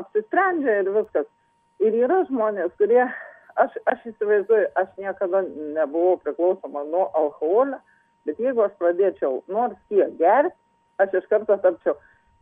apsisprendžia 0.00 0.80
ir 0.82 0.92
viskas. 0.94 1.26
Ir 1.84 1.96
yra 2.06 2.22
žmonės, 2.30 2.72
kurie, 2.80 3.04
aš, 3.60 3.74
aš 3.90 4.06
įsivaizduoju, 4.12 4.70
aš 4.80 4.88
niekada 5.00 5.42
nebuvau 5.76 6.16
priklausoma 6.24 6.86
nuo 6.88 7.06
alkoholio, 7.18 7.78
bet 8.26 8.40
jeigu 8.42 8.64
aš 8.64 8.74
pradėčiau 8.80 9.42
nors 9.52 9.76
kiek 9.90 10.16
gerti, 10.20 10.56
aš 11.02 11.18
iš 11.20 11.28
karto 11.30 11.58
tapčiau. 11.62 11.98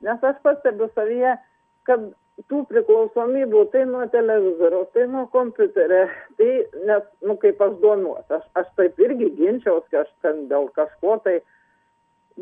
Nes 0.07 0.23
aš 0.23 0.39
pastebiu 0.47 0.89
savyje, 0.95 1.35
kad 1.89 2.07
tų 2.51 2.65
priklausomybių, 2.71 3.65
tai 3.73 3.85
nuo 3.89 4.05
televizoriaus, 4.13 4.89
tai 4.95 5.07
nuo 5.11 5.25
kompiuterio, 5.33 6.05
tai 6.39 6.51
nes, 6.89 7.05
nu, 7.23 7.37
kaip 7.43 7.61
aš 7.63 7.77
duonuos, 7.83 8.25
aš, 8.29 8.47
aš 8.59 8.71
taip 8.79 8.99
irgi 9.03 9.31
ginčiaus, 9.39 9.85
aš 9.95 10.11
ten 10.25 10.47
dėl 10.51 10.67
kažko 10.75 11.19
tai, 11.25 11.37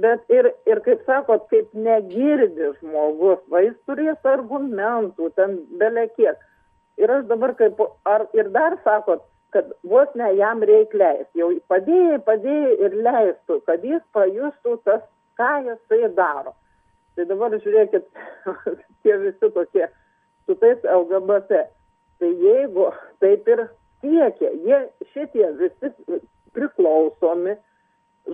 bet 0.04 0.32
ir, 0.32 0.48
ir 0.66 0.80
kaip 0.86 1.04
sakot, 1.08 1.44
kaip 1.52 1.74
negirdi 1.76 2.72
žmogus, 2.78 3.42
va 3.52 3.64
jis 3.66 3.76
turės 3.88 4.32
argumentų, 4.34 5.28
ten 5.36 5.60
belekiek. 5.80 6.40
Ir 7.00 7.12
aš 7.12 7.28
dabar 7.28 7.54
kaip, 7.58 7.80
ar 8.08 8.26
ir 8.36 8.48
dar 8.54 8.78
sakot, 8.86 9.24
kad 9.52 9.68
vos 9.84 10.08
ne 10.16 10.30
jam 10.38 10.64
reikia 10.64 10.98
leisti, 11.02 11.42
jau 11.42 11.52
padėjai, 11.68 12.18
padėjai 12.24 12.72
ir 12.86 12.96
leistų, 13.04 13.60
kad 13.68 13.84
jis 13.84 14.00
pajustų 14.16 14.78
tas, 14.88 15.04
ką 15.36 15.52
jisai 15.68 16.08
daro. 16.16 16.54
Tai 17.16 17.26
dabar 17.28 17.54
žiūrėkit, 17.60 18.06
tie 19.04 19.16
visi 19.20 19.50
tokie 19.54 19.88
su 20.46 20.56
tais 20.60 20.84
LGBT. 20.84 21.66
Tai 22.22 22.30
jeigu 22.44 22.86
taip 23.22 23.48
ir 23.50 23.66
siekia, 24.02 24.52
jie 24.66 24.78
šitie 25.12 25.50
visi 25.58 25.92
priklausomi 26.56 27.56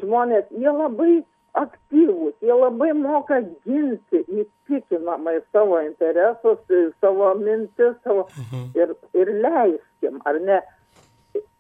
žmonės, 0.03 0.47
jie 0.53 0.73
labai 0.73 1.13
aktyvūs, 1.59 2.35
jie 2.45 2.55
labai 2.55 2.91
moka 2.97 3.41
ginti 3.67 4.23
įtikinamai 4.29 5.39
savo 5.53 5.81
interesus, 5.83 6.61
savo 7.01 7.33
mintis, 7.41 7.97
savo 8.05 8.27
mhm. 8.29 8.69
ir, 8.79 8.95
ir 9.17 9.33
leiskim, 9.43 10.21
ar 10.29 10.39
ne? 10.45 10.61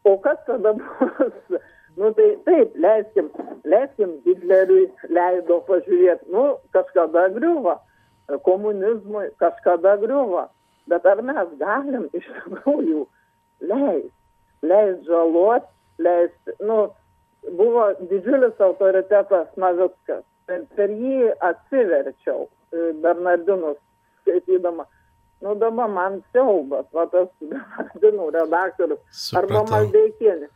O 0.06 0.16
kas 0.22 0.38
tada 0.46 0.74
bus? 0.78 1.58
Nu 1.98 2.12
tai 2.14 2.28
taip, 2.46 2.76
leiskim, 2.78 3.30
leiskim 3.66 4.12
Hitleriui 4.22 4.84
leido 5.10 5.58
pažiūrėti, 5.66 6.28
nu 6.30 6.44
kažkada 6.76 7.24
griuvo, 7.34 7.74
komunizmui 8.46 9.24
kažkada 9.42 9.96
griuvo, 9.98 10.44
bet 10.86 11.06
ar 11.10 11.22
mes 11.26 11.48
galim 11.58 12.06
iš 12.14 12.28
tikrųjų 12.36 13.02
leisti, 13.66 14.12
leisti 14.62 15.10
žaloti, 15.10 15.72
leisti, 16.06 16.54
nu, 16.68 16.76
buvo 17.58 17.88
didžiulis 18.12 18.60
autoritetas 18.68 19.48
Navickas. 19.56 20.22
Per, 20.48 20.62
per 20.78 20.92
jį 20.94 21.32
atsiverčiau 21.44 22.46
e, 22.46 22.92
Bernardinus 23.02 23.76
skaitydama. 24.22 24.86
Nu 25.44 25.52
dabar 25.58 25.90
man 25.92 26.22
siaubas, 26.32 26.86
va 26.94 27.04
tas 27.12 27.28
Bernardinų 27.42 28.30
redaktorius. 28.38 29.02
Supratau. 29.10 29.42
Arba 29.42 29.64
Maldeikienė. 29.74 30.48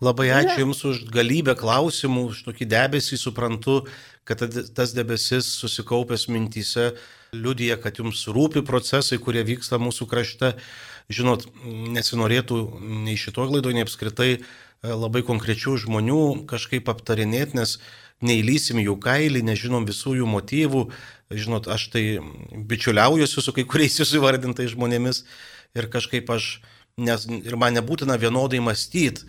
Labai 0.00 0.30
ačiū 0.32 0.56
ne. 0.56 0.62
Jums 0.64 0.80
už 0.88 1.02
galybę 1.12 1.52
klausimų, 1.60 2.30
už 2.32 2.44
tokį 2.46 2.66
debesį, 2.72 3.18
suprantu, 3.20 3.82
kad 4.24 4.40
tas 4.72 4.94
debesis 4.96 5.50
susikaupęs 5.60 6.24
mintyse 6.32 6.94
liudija, 7.36 7.76
kad 7.76 8.00
Jums 8.00 8.24
rūpi 8.32 8.64
procesai, 8.64 9.20
kurie 9.20 9.44
vyksta 9.44 9.76
mūsų 9.76 10.08
krašte. 10.08 10.54
Žinot, 11.12 11.44
nesinorėtų 11.92 12.62
nei 12.80 13.18
šitoj 13.20 13.50
laidoje, 13.50 13.76
nei 13.76 13.84
apskritai 13.84 14.30
e, 14.38 14.40
labai 14.88 15.24
konkrečių 15.26 15.74
žmonių 15.84 16.46
kažkaip 16.48 16.88
aptarinėti, 16.88 17.58
nes 17.58 17.76
neįlysim 18.24 18.80
jų 18.80 18.94
kailį, 19.02 19.42
nežinom 19.50 19.88
visų 19.88 20.14
jų 20.20 20.30
motyvų. 20.30 20.84
Žinot, 21.34 21.68
aš 21.68 21.88
tai 21.92 22.04
bičiuliaujuosi 22.54 23.44
su 23.44 23.52
kai 23.56 23.66
kuriais 23.68 24.00
jūsų 24.00 24.22
įvardintais 24.22 24.72
žmonėmis 24.72 25.24
ir 25.76 25.90
kažkaip 25.92 26.30
aš, 26.32 26.60
nes 26.96 27.26
ir 27.26 27.58
man 27.60 27.76
nebūtina 27.76 28.16
vienodai 28.22 28.62
mąstyti 28.64 29.28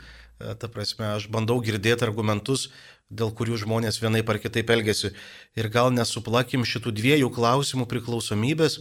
ta 0.60 0.70
prasme, 0.72 1.12
aš 1.16 1.28
bandau 1.34 1.60
girdėti 1.64 2.06
argumentus, 2.08 2.70
dėl 3.12 3.34
kurių 3.36 3.60
žmonės 3.66 4.00
vienaip 4.02 4.30
ar 4.32 4.40
kitaip 4.40 4.72
elgesi. 4.72 5.12
Ir 5.60 5.70
gal 5.74 5.92
nesuplakim 5.94 6.64
šitų 6.68 6.94
dviejų 6.96 7.30
klausimų 7.36 7.88
priklausomybės 7.92 8.80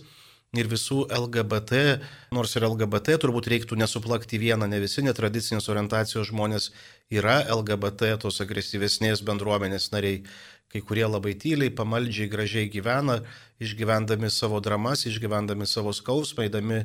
ir 0.59 0.71
visų 0.71 1.05
LGBT, 1.14 2.00
nors 2.35 2.55
ir 2.59 2.67
LGBT 2.67 3.19
turbūt 3.23 3.50
reiktų 3.50 3.79
nesuplakti 3.79 4.38
vieną, 4.43 4.67
ne 4.71 4.81
visi 4.83 5.02
netradicinės 5.07 5.69
orientacijos 5.71 6.31
žmonės 6.31 6.71
yra 7.11 7.40
LGBT, 7.47 8.17
tos 8.23 8.40
agresyvesnės 8.43 9.23
bendruomenės 9.26 9.90
nariai. 9.95 10.25
Kai 10.71 10.85
kurie 10.87 11.02
labai 11.02 11.33
tyliai, 11.35 11.73
pamaldžiai, 11.75 12.29
gražiai 12.31 12.69
gyvena, 12.71 13.17
išgyvendami 13.59 14.29
savo 14.31 14.61
dramas, 14.62 15.02
išgyvendami 15.02 15.67
savo 15.67 15.90
skausmą, 15.90 16.45
eidami 16.47 16.85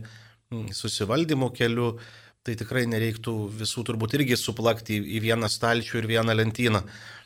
susivaldymo 0.74 1.52
keliu 1.54 1.92
tai 2.46 2.54
tikrai 2.60 2.86
nereiktų 2.90 3.34
visų 3.60 3.84
turbūt 3.88 4.14
irgi 4.20 4.38
suplakti 4.38 5.00
į 5.18 5.24
vieną 5.24 5.50
stalčių 5.50 6.00
ir 6.02 6.10
vieną 6.14 6.36
lentyną. 6.38 6.84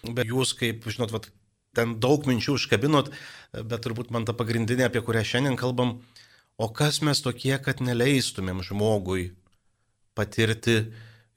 Bet 0.08 0.32
jūs, 0.32 0.54
kaip, 0.56 0.88
žinot, 0.88 1.12
vat, 1.12 1.28
ten 1.76 1.98
daug 2.00 2.24
minčių 2.30 2.56
užkabinot, 2.56 3.12
bet 3.54 3.84
turbūt 3.84 4.14
man 4.16 4.28
ta 4.28 4.36
pagrindinė, 4.38 4.88
apie 4.88 5.04
kurią 5.04 5.26
šiandien 5.28 5.60
kalbam, 5.60 5.98
o 6.56 6.70
kas 6.72 7.02
mes 7.04 7.20
tokie, 7.24 7.54
kad 7.64 7.84
neleistumėm 7.84 8.64
žmogui 8.66 9.34
patirti 10.16 10.82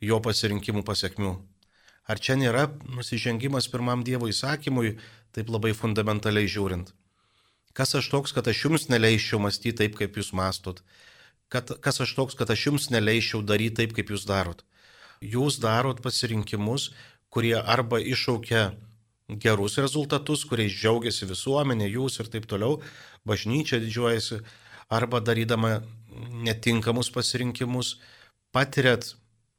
jo 0.03 0.19
pasirinkimų 0.23 0.87
pasiekmių. 0.87 1.37
Ar 2.11 2.19
čia 2.19 2.35
nėra 2.39 2.67
nusižengimas 2.91 3.69
pirmam 3.71 4.03
Dievo 4.07 4.27
įsakymui, 4.31 4.97
taip 5.35 5.51
labai 5.51 5.71
fundamentaliai 5.79 6.51
žiūrint? 6.51 6.91
Kas 7.73 7.95
aš 7.97 8.11
toks, 8.12 8.35
kad 8.37 8.49
aš 8.51 8.67
jums 8.67 8.89
neleisčiau 8.93 9.39
mąstyti 9.41 9.79
taip, 9.79 9.95
kaip 9.99 10.19
jūs 10.19 10.33
mastot? 10.37 10.83
Kad, 11.52 11.75
kas 11.85 12.00
aš 12.04 12.14
toks, 12.16 12.37
kad 12.38 12.50
aš 12.50 12.66
jums 12.71 12.88
neleičiau 12.94 13.42
daryti 13.44 13.82
taip, 13.82 13.92
kaip 13.97 14.12
jūs 14.14 14.25
darot. 14.28 14.64
Jūs 15.23 15.61
darot 15.62 16.00
pasirinkimus, 16.02 16.90
kurie 17.32 17.54
arba 17.61 18.00
iššaukia 18.00 18.73
gerus 19.42 19.78
rezultatus, 19.80 20.44
kuriais 20.49 20.75
džiaugiasi 20.75 21.28
visuomenė, 21.30 21.88
jūs 21.92 22.18
ir 22.21 22.30
taip 22.32 22.49
toliau, 22.50 22.80
bažnyčia 23.28 23.80
didžiuojasi, 23.82 24.40
arba 24.92 25.21
darydama 25.25 25.80
netinkamus 26.44 27.11
pasirinkimus, 27.14 27.97
patiriat 28.52 29.14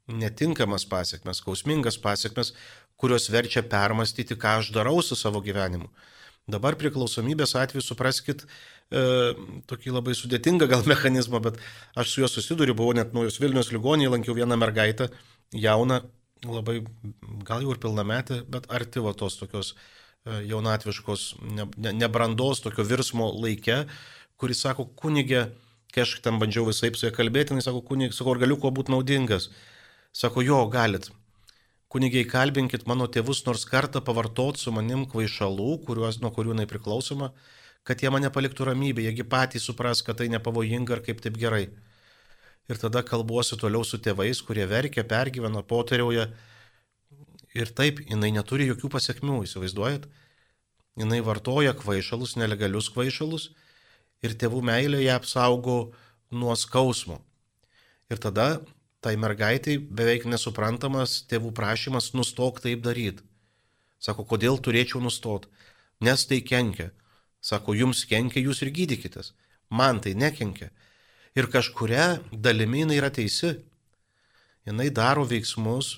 netinkamas 0.08 0.86
pasiekmes, 0.86 1.40
skausmingas 1.40 1.98
pasiekmes, 1.98 2.54
kurios 3.00 3.30
verčia 3.32 3.64
permastyti, 3.64 4.38
ką 4.38 4.60
aš 4.60 4.74
darau 4.76 5.02
su 5.02 5.16
savo 5.16 5.42
gyvenimu. 5.42 5.90
Dabar 6.44 6.76
priklausomybės 6.76 7.56
atveju 7.56 7.86
supraskit, 7.86 8.44
e, 8.44 8.48
tokį 8.92 9.94
labai 9.94 10.16
sudėtingą 10.18 10.68
gal 10.70 10.84
mechanizmą, 10.90 11.40
bet 11.42 11.60
aš 11.96 12.12
su 12.12 12.22
juo 12.22 12.30
susiduriu, 12.30 12.76
buvau 12.78 12.94
net 12.98 13.14
naujos 13.14 13.40
Vilnius 13.42 13.72
ligonėje, 13.74 14.12
lankiau 14.14 14.36
vieną 14.38 14.58
mergaitę, 14.60 15.10
jauną, 15.54 16.02
labai 16.46 16.84
gal 17.48 17.64
jau 17.64 17.74
ir 17.74 17.82
pilnametę, 17.82 18.44
bet 18.50 18.70
arti 18.70 19.02
va 19.02 19.16
tos 19.18 19.40
tokios 19.40 19.74
e, 19.74 20.44
jaunatviškos, 20.52 21.26
ne, 21.42 21.68
ne, 21.78 21.96
nebrandos, 22.04 22.62
tokio 22.66 22.86
virsmo 22.86 23.32
laike, 23.34 23.84
kuris 24.38 24.62
sako, 24.66 24.90
kunigė, 25.00 25.48
kai 25.94 26.06
aš 26.06 26.20
ten 26.26 26.40
bandžiau 26.42 26.68
visai 26.68 26.92
su 26.94 27.08
ja 27.08 27.14
kalbėti, 27.16 27.56
jis 27.58 27.70
sako, 27.70 27.82
kunigė, 27.88 28.14
sako, 28.14 28.36
ar 28.36 28.46
galiu 28.46 28.60
kuo 28.62 28.74
būti 28.76 28.94
naudingas? 28.94 29.50
Sako, 30.14 30.44
jo, 30.46 30.62
galit 30.70 31.10
kunigiai 31.94 32.26
kalbinkit 32.26 32.88
mano 32.90 33.06
tėvus 33.06 33.44
nors 33.46 33.68
kartą 33.70 34.02
pavartot 34.02 34.58
su 34.58 34.72
manim 34.74 35.06
kvaišalų, 35.10 35.84
kuriuos, 35.86 36.18
nuo 36.24 36.32
kurių 36.34 36.56
jinai 36.56 36.66
priklausoma, 36.70 37.30
kad 37.88 38.04
jie 38.04 38.12
mane 38.14 38.30
paliktų 38.34 38.70
ramybė, 38.70 39.08
jiegi 39.10 39.26
patys 39.28 39.68
supras, 39.68 40.02
kad 40.06 40.20
tai 40.22 40.30
nepavojinga 40.32 40.98
ar 40.98 41.04
kaip 41.06 41.22
taip 41.24 41.38
gerai. 41.40 41.68
Ir 42.72 42.80
tada 42.80 43.04
kalbuosiu 43.04 43.58
toliau 43.60 43.84
su 43.84 44.00
tėvais, 44.00 44.40
kurie 44.46 44.66
verkia, 44.70 45.04
pergyvena, 45.04 45.64
poteriauja. 45.68 46.30
Ir 47.54 47.72
taip, 47.76 48.00
jinai 48.08 48.32
neturi 48.34 48.70
jokių 48.70 48.90
pasiekmių, 48.94 49.42
įsivaizduojat? 49.48 50.08
Jinai 51.00 51.20
vartoja 51.26 51.74
kvaišalus, 51.76 52.38
nelegalius 52.40 52.88
kvaišalus 52.94 53.50
ir 54.24 54.38
tėvų 54.40 54.62
meilė 54.64 55.04
ją 55.04 55.18
apsaugo 55.20 55.78
nuo 56.32 56.56
skausmo. 56.56 57.20
Ir 58.10 58.22
tada 58.24 58.62
tai 59.04 59.18
mergaitai 59.20 59.78
beveik 59.82 60.24
nesuprantamas 60.30 61.20
tėvų 61.28 61.52
prašymas 61.58 62.14
nustok 62.16 62.62
taip 62.64 62.84
daryti. 62.86 63.26
Sako, 64.00 64.24
kodėl 64.28 64.60
turėčiau 64.64 65.02
nustot? 65.04 65.50
Nes 66.04 66.26
tai 66.28 66.40
kenkia. 66.44 66.92
Sako, 67.44 67.76
jums 67.76 68.06
kenkia, 68.08 68.44
jūs 68.44 68.64
ir 68.64 68.72
gydykitės. 68.76 69.34
Man 69.74 70.00
tai 70.04 70.14
nekenkia. 70.16 70.70
Ir 71.36 71.50
kažkuria 71.52 72.22
dalimi 72.32 72.84
jinai 72.84 73.00
yra 73.02 73.10
teisi. 73.14 73.58
Jinai 74.64 74.88
daro 74.96 75.26
veiksmus, 75.28 75.98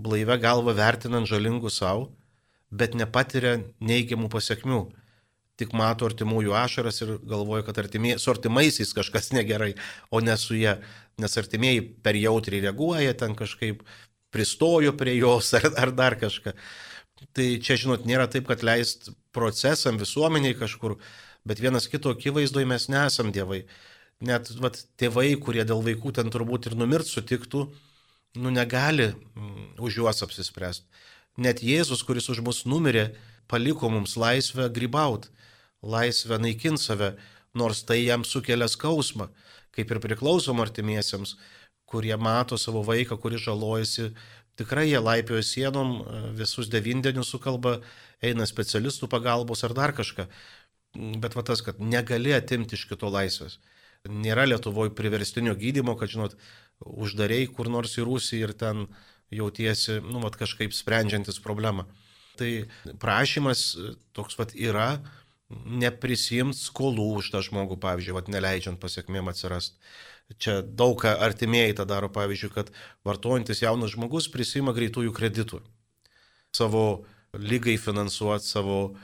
blaivę 0.00 0.38
galvą 0.40 0.72
vertinant 0.78 1.28
žalingų 1.28 1.68
savo, 1.68 2.08
bet 2.72 2.96
nepatiria 2.96 3.58
neigiamų 3.84 4.30
pasiekmių 4.32 4.86
tik 5.60 5.74
mato 5.76 6.08
artimųjų 6.08 6.54
ašaras 6.56 7.02
ir 7.04 7.16
galvoja, 7.28 7.64
kad 7.66 7.78
artimie, 7.82 8.14
su 8.18 8.32
artimaisiais 8.32 8.94
kažkas 8.96 9.30
negerai, 9.36 9.74
o 10.08 10.22
ne 10.24 10.36
su 10.40 10.56
jie, 10.56 10.78
nes 11.20 11.36
artimieji 11.40 11.84
per 12.04 12.16
jautriai 12.16 12.64
reaguoja, 12.64 13.16
ten 13.20 13.36
kažkaip 13.36 13.82
pristojo 14.32 14.94
prie 14.96 15.18
jos 15.18 15.52
ar, 15.58 15.68
ar 15.84 15.92
dar 15.96 16.16
kažką. 16.20 16.54
Tai 17.36 17.48
čia, 17.60 17.76
žinot, 17.76 18.06
nėra 18.08 18.24
taip, 18.32 18.46
kad 18.48 18.64
leist 18.64 19.10
procesam 19.36 19.98
visuomeniai 20.00 20.56
kažkur, 20.58 20.96
bet 21.44 21.62
vienas 21.62 21.88
kito 21.90 22.12
akivaizdoje 22.14 22.68
mes 22.68 22.88
nesam 22.92 23.32
dievai. 23.32 23.64
Net 24.20 24.50
vat, 24.60 24.76
tėvai, 25.00 25.32
kurie 25.40 25.64
dėl 25.64 25.80
vaikų 25.84 26.12
ten 26.18 26.28
turbūt 26.32 26.68
ir 26.68 26.76
numirt 26.76 27.08
sutiktų, 27.08 27.66
nu 28.36 28.52
negali 28.52 29.10
mm, 29.14 29.80
už 29.80 30.02
juos 30.02 30.20
apsispręsti. 30.26 30.86
Net 31.40 31.62
Jėzus, 31.64 32.02
kuris 32.04 32.28
už 32.28 32.42
mus 32.44 32.66
numirė, 32.68 33.14
paliko 33.48 33.88
mums 33.88 34.18
laisvę 34.20 34.68
grybauti 34.68 35.30
laisvę 35.82 36.38
naikint 36.38 36.80
save, 36.80 37.14
nors 37.54 37.84
tai 37.84 38.04
jam 38.04 38.24
sukelia 38.24 38.68
skausmą, 38.68 39.28
kaip 39.74 39.90
ir 39.90 40.00
priklausom 40.02 40.60
artimiesiems, 40.60 41.36
kurie 41.88 42.16
mato 42.16 42.58
savo 42.58 42.82
vaiką, 42.86 43.18
kuris 43.18 43.42
žalojasi, 43.46 44.10
tikrai 44.60 44.86
jie 44.90 45.00
laipioja 45.00 45.44
sienom, 45.46 46.00
visus 46.38 46.70
devindienius 46.72 47.32
sukalba, 47.32 47.78
eina 48.22 48.46
specialistų 48.48 49.08
pagalbos 49.10 49.64
ar 49.66 49.74
dar 49.76 49.94
kažką. 49.96 50.28
Bet 51.22 51.36
va 51.38 51.44
tas, 51.46 51.62
kad 51.64 51.80
negali 51.80 52.34
atimti 52.34 52.76
iš 52.76 52.86
kito 52.90 53.10
laisvės. 53.12 53.58
Nėra 54.08 54.46
Lietuvoje 54.48 54.94
priverstinio 54.96 55.54
gydimo, 55.60 55.94
kad, 56.00 56.10
žinot, 56.12 56.36
uždariai 56.80 57.48
kur 57.52 57.68
nors 57.72 57.98
į 58.00 58.06
Rusiją 58.08 58.48
ir 58.48 58.54
ten 58.58 58.86
jautiesi, 59.30 60.00
nu, 60.02 60.22
vat 60.24 60.38
kažkaip 60.40 60.74
sprendžiantis 60.74 61.38
problemą. 61.44 61.86
Tai 62.40 62.50
prašymas 63.02 63.74
toks 64.16 64.38
pat 64.38 64.54
yra, 64.56 64.94
neprisijimt 65.50 66.56
skolų 66.56 67.08
už 67.20 67.32
tą 67.34 67.42
žmogų, 67.44 67.76
pavyzdžiui, 67.82 68.16
vat, 68.16 68.30
neleidžiant 68.32 68.80
pasiekmėm 68.82 69.30
atsirast. 69.32 69.76
Čia 70.38 70.60
daug 70.62 71.02
artimieji 71.04 71.74
tą 71.80 71.86
daro, 71.88 72.10
pavyzdžiui, 72.12 72.52
kad 72.54 72.70
vartojantis 73.06 73.64
jaunas 73.64 73.94
žmogus 73.96 74.28
prisima 74.30 74.74
greitųjų 74.76 75.14
kreditų. 75.16 75.58
Savo 76.54 76.84
lygai 77.34 77.76
finansuoti, 77.78 78.46
savo 78.46 78.78
uh, 78.84 79.00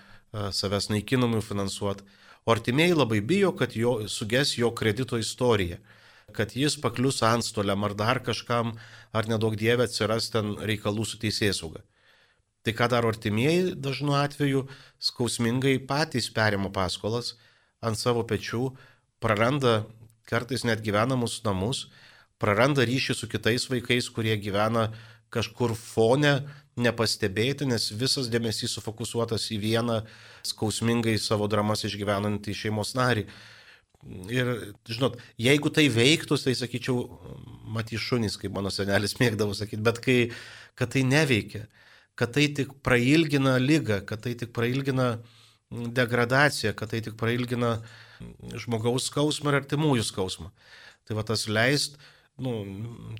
savęs 0.54 0.90
naikinamui 0.92 1.42
finansuoti. 1.42 2.06
O 2.46 2.52
artimieji 2.54 2.94
labai 2.94 3.20
bijo, 3.20 3.52
kad 3.58 3.74
jo, 3.74 4.08
suges 4.08 4.54
jo 4.58 4.70
kredito 4.70 5.18
istorija, 5.18 5.80
kad 6.32 6.54
jis 6.54 6.76
paklius 6.80 7.22
antstoliam 7.26 7.84
ar 7.84 7.94
dar 7.94 8.22
kažkam, 8.22 8.76
ar 9.12 9.26
nedaug 9.26 9.56
dievė 9.58 9.86
atsiras 9.88 10.30
ten 10.30 10.54
reikalų 10.70 11.06
su 11.06 11.18
teisėsauga. 11.22 11.82
Tai 12.66 12.74
ką 12.74 12.88
daro 12.90 13.10
artimieji 13.14 13.74
dažnu 13.78 14.14
atveju, 14.18 14.64
skausmingai 14.98 15.78
patys 15.86 16.30
perima 16.34 16.70
paskolas 16.74 17.34
ant 17.82 17.98
savo 17.98 18.24
pečių, 18.26 18.72
praranda 19.22 19.84
kartais 20.28 20.66
net 20.66 20.82
gyvenamus 20.84 21.40
namus, 21.46 21.86
praranda 22.42 22.84
ryšį 22.86 23.16
su 23.16 23.28
kitais 23.30 23.68
vaikais, 23.70 24.10
kurie 24.12 24.36
gyvena 24.40 24.90
kažkur 25.32 25.74
fone, 25.78 26.40
nepastebėti, 26.76 27.66
nes 27.68 27.88
visas 27.96 28.28
dėmesys 28.28 28.76
sufokusuotas 28.76 29.48
į 29.54 29.60
vieną 29.62 30.00
skausmingai 30.46 31.16
savo 31.20 31.48
dramas 31.48 31.86
išgyvenantį 31.88 32.54
šeimos 32.54 32.92
narį. 32.98 33.24
Ir, 34.30 34.50
žinot, 34.86 35.16
jeigu 35.40 35.72
tai 35.72 35.86
veiktų, 35.90 36.36
tai 36.38 36.52
sakyčiau, 36.54 37.08
matys 37.74 38.04
šunys, 38.04 38.36
kaip 38.38 38.52
mano 38.54 38.70
senelis 38.70 39.16
mėgdavo 39.18 39.56
sakyti, 39.56 39.82
bet 39.82 39.98
kai, 40.04 40.18
kad 40.78 40.92
tai 40.92 41.02
neveikia, 41.08 41.64
kad 42.16 42.36
tai 42.36 42.46
tik 42.54 42.76
prailgina 42.86 43.56
lygą, 43.58 44.02
kad 44.06 44.22
tai 44.22 44.36
tik 44.38 44.52
prailgina 44.54 45.16
degradaciją, 45.72 46.76
kad 46.76 46.92
tai 46.92 47.00
tik 47.08 47.16
prailgina 47.18 47.80
žmogaus 48.58 49.08
skausmą 49.10 49.52
ir 49.52 49.60
artimųjų 49.62 50.04
skausmą. 50.06 50.52
Tai 51.06 51.18
va 51.18 51.24
tas 51.26 51.46
leist, 51.48 51.98
nu, 52.42 52.58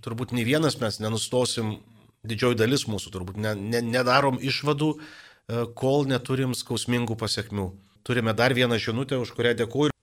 turbūt 0.05 0.35
nei 0.37 0.47
vienas 0.49 0.79
mes 0.81 1.01
nenustosim, 1.03 1.79
didžioji 2.27 2.59
dalis 2.59 2.87
mūsų 2.91 3.13
turbūt 3.15 3.41
ne, 3.41 3.55
ne, 3.55 3.83
nedarom 3.85 4.41
išvadų, 4.43 4.93
e, 4.97 5.67
kol 5.79 6.09
neturim 6.11 6.57
skausmingų 6.59 7.19
pasiekmių. 7.21 7.71
Turime 8.07 8.35
dar 8.39 8.55
vieną 8.55 8.79
žinutę, 8.83 9.19
už 9.19 9.35
kurią 9.35 9.55
dėkuoju. 9.63 9.95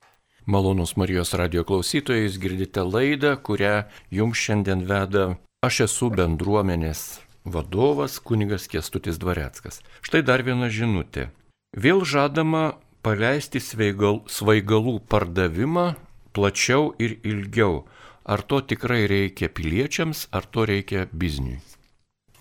Malonus 0.43 0.97
Marijos 0.99 1.31
radio 1.39 1.63
klausytojai, 1.63 2.25
jūs 2.25 2.35
girdite 2.41 2.83
laidą, 2.83 3.37
kurią 3.39 3.85
jums 4.11 4.41
šiandien 4.43 4.83
veda 4.89 5.37
aš 5.63 5.85
esu 5.85 6.09
bendruomenės 6.11 7.23
vadovas 7.47 8.19
kunigas 8.19 8.67
Kestutis 8.67 9.19
Dvareckas. 9.19 9.79
Štai 10.03 10.19
dar 10.23 10.43
viena 10.43 10.67
žinutė. 10.67 11.29
Vėl 11.71 12.03
žadama 12.03 12.75
paleisti 13.03 13.61
sveigal, 13.63 14.21
svaigalų 14.31 14.99
pardavimą 15.11 15.93
plačiau 16.33 16.93
ir 16.99 17.19
ilgiau. 17.23 17.83
Ar 18.23 18.41
to 18.41 18.61
tikrai 18.63 19.03
reikia 19.11 19.49
piliečiams, 19.51 20.27
ar 20.31 20.47
to 20.47 20.63
reikia 20.69 21.07
bizniui? 21.11 21.59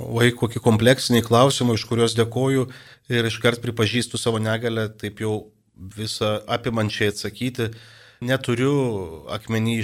Oi, 0.02 0.30
kokie 0.34 0.62
kompleksiniai 0.62 1.24
klausimai, 1.26 1.74
iš 1.76 1.84
kuriuos 1.90 2.14
dėkoju 2.18 2.68
ir 3.12 3.26
iškart 3.28 3.60
pripažįstu 3.62 4.18
savo 4.18 4.38
negalę, 4.42 4.88
taip 4.98 5.20
jau 5.22 5.34
visą 5.74 6.38
apimančiai 6.50 7.10
atsakyti 7.12 7.72
neturiu 8.22 8.72
akmenį 9.34 9.76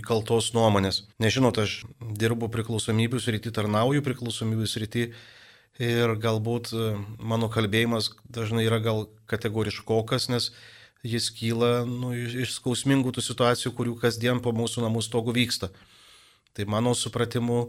įkaltos 0.00 0.52
nuomonės. 0.56 1.02
Nežinot, 1.22 1.58
aš 1.60 1.82
dirbu 2.00 2.50
priklausomybių 2.52 3.20
srity, 3.22 3.52
tarnauju 3.54 4.04
priklausomybių 4.04 4.68
srity 4.68 5.08
ir 5.78 6.14
galbūt 6.18 6.72
e, 6.74 6.90
mano 7.18 7.48
kalbėjimas 7.52 8.12
dažnai 8.34 8.66
yra 8.66 8.80
gal 8.82 9.06
kategoriškokas, 9.30 10.28
nes 10.32 10.50
jis 11.06 11.30
kyla 11.30 11.86
nu, 11.86 12.12
iš 12.14 12.56
skausmingų 12.58 13.14
tų 13.14 13.22
situacijų, 13.22 13.72
kurių 13.78 13.98
kasdien 14.02 14.42
po 14.42 14.52
mūsų 14.52 14.82
namų 14.84 15.04
stogų 15.06 15.36
vyksta. 15.38 15.70
Tai 16.58 16.66
mano 16.66 16.94
supratimu 16.98 17.68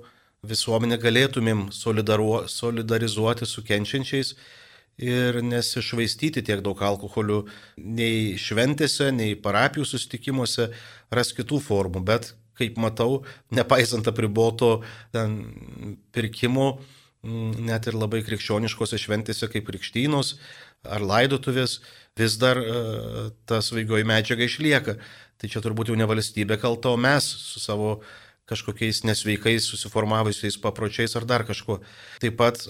visuomenė 0.49 0.97
galėtumėm 0.97 1.67
solidarizuoti 1.75 3.45
su 3.45 3.63
kenčiančiais 3.67 4.33
ir 4.99 5.39
nesišvaistyti 5.45 6.43
tiek 6.43 6.63
daug 6.63 6.81
alkoholių 6.83 7.43
nei 7.77 8.35
šventėse, 8.39 9.11
nei 9.15 9.37
parapijų 9.39 9.85
susitikimuose, 9.87 10.71
ras 11.11 11.31
kitų 11.35 11.61
formų, 11.63 12.03
bet 12.07 12.33
kaip 12.59 12.79
matau, 12.81 13.23
nepaisant 13.55 14.07
apriboto 14.11 14.81
ten, 15.13 15.37
pirkimo, 16.11 16.79
net 17.23 17.89
ir 17.89 17.97
labai 17.99 18.21
krikščioniškose 18.23 18.99
šventėse 19.01 19.49
kaip 19.51 19.67
krikštynos 19.67 20.37
ar 20.87 21.03
laidotuvės, 21.03 21.79
vis 22.19 22.37
dar 22.39 22.59
uh, 22.61 23.29
ta 23.47 23.59
svaigioji 23.63 24.07
medžiaga 24.07 24.47
išlieka. 24.47 24.95
Tai 25.39 25.47
čia 25.51 25.61
turbūt 25.63 25.91
jau 25.91 25.97
ne 25.99 26.07
valstybė 26.07 26.59
kalta, 26.59 26.91
o 26.91 26.99
mes 26.99 27.23
su 27.23 27.61
savo 27.63 27.99
kažkokiais 28.49 29.03
nesveikais 29.07 29.67
susiformavusiais 29.69 30.57
papročiais 30.59 31.15
ar 31.15 31.27
dar 31.29 31.45
kažkuo. 31.47 31.79
Taip 32.23 32.35
pat 32.39 32.65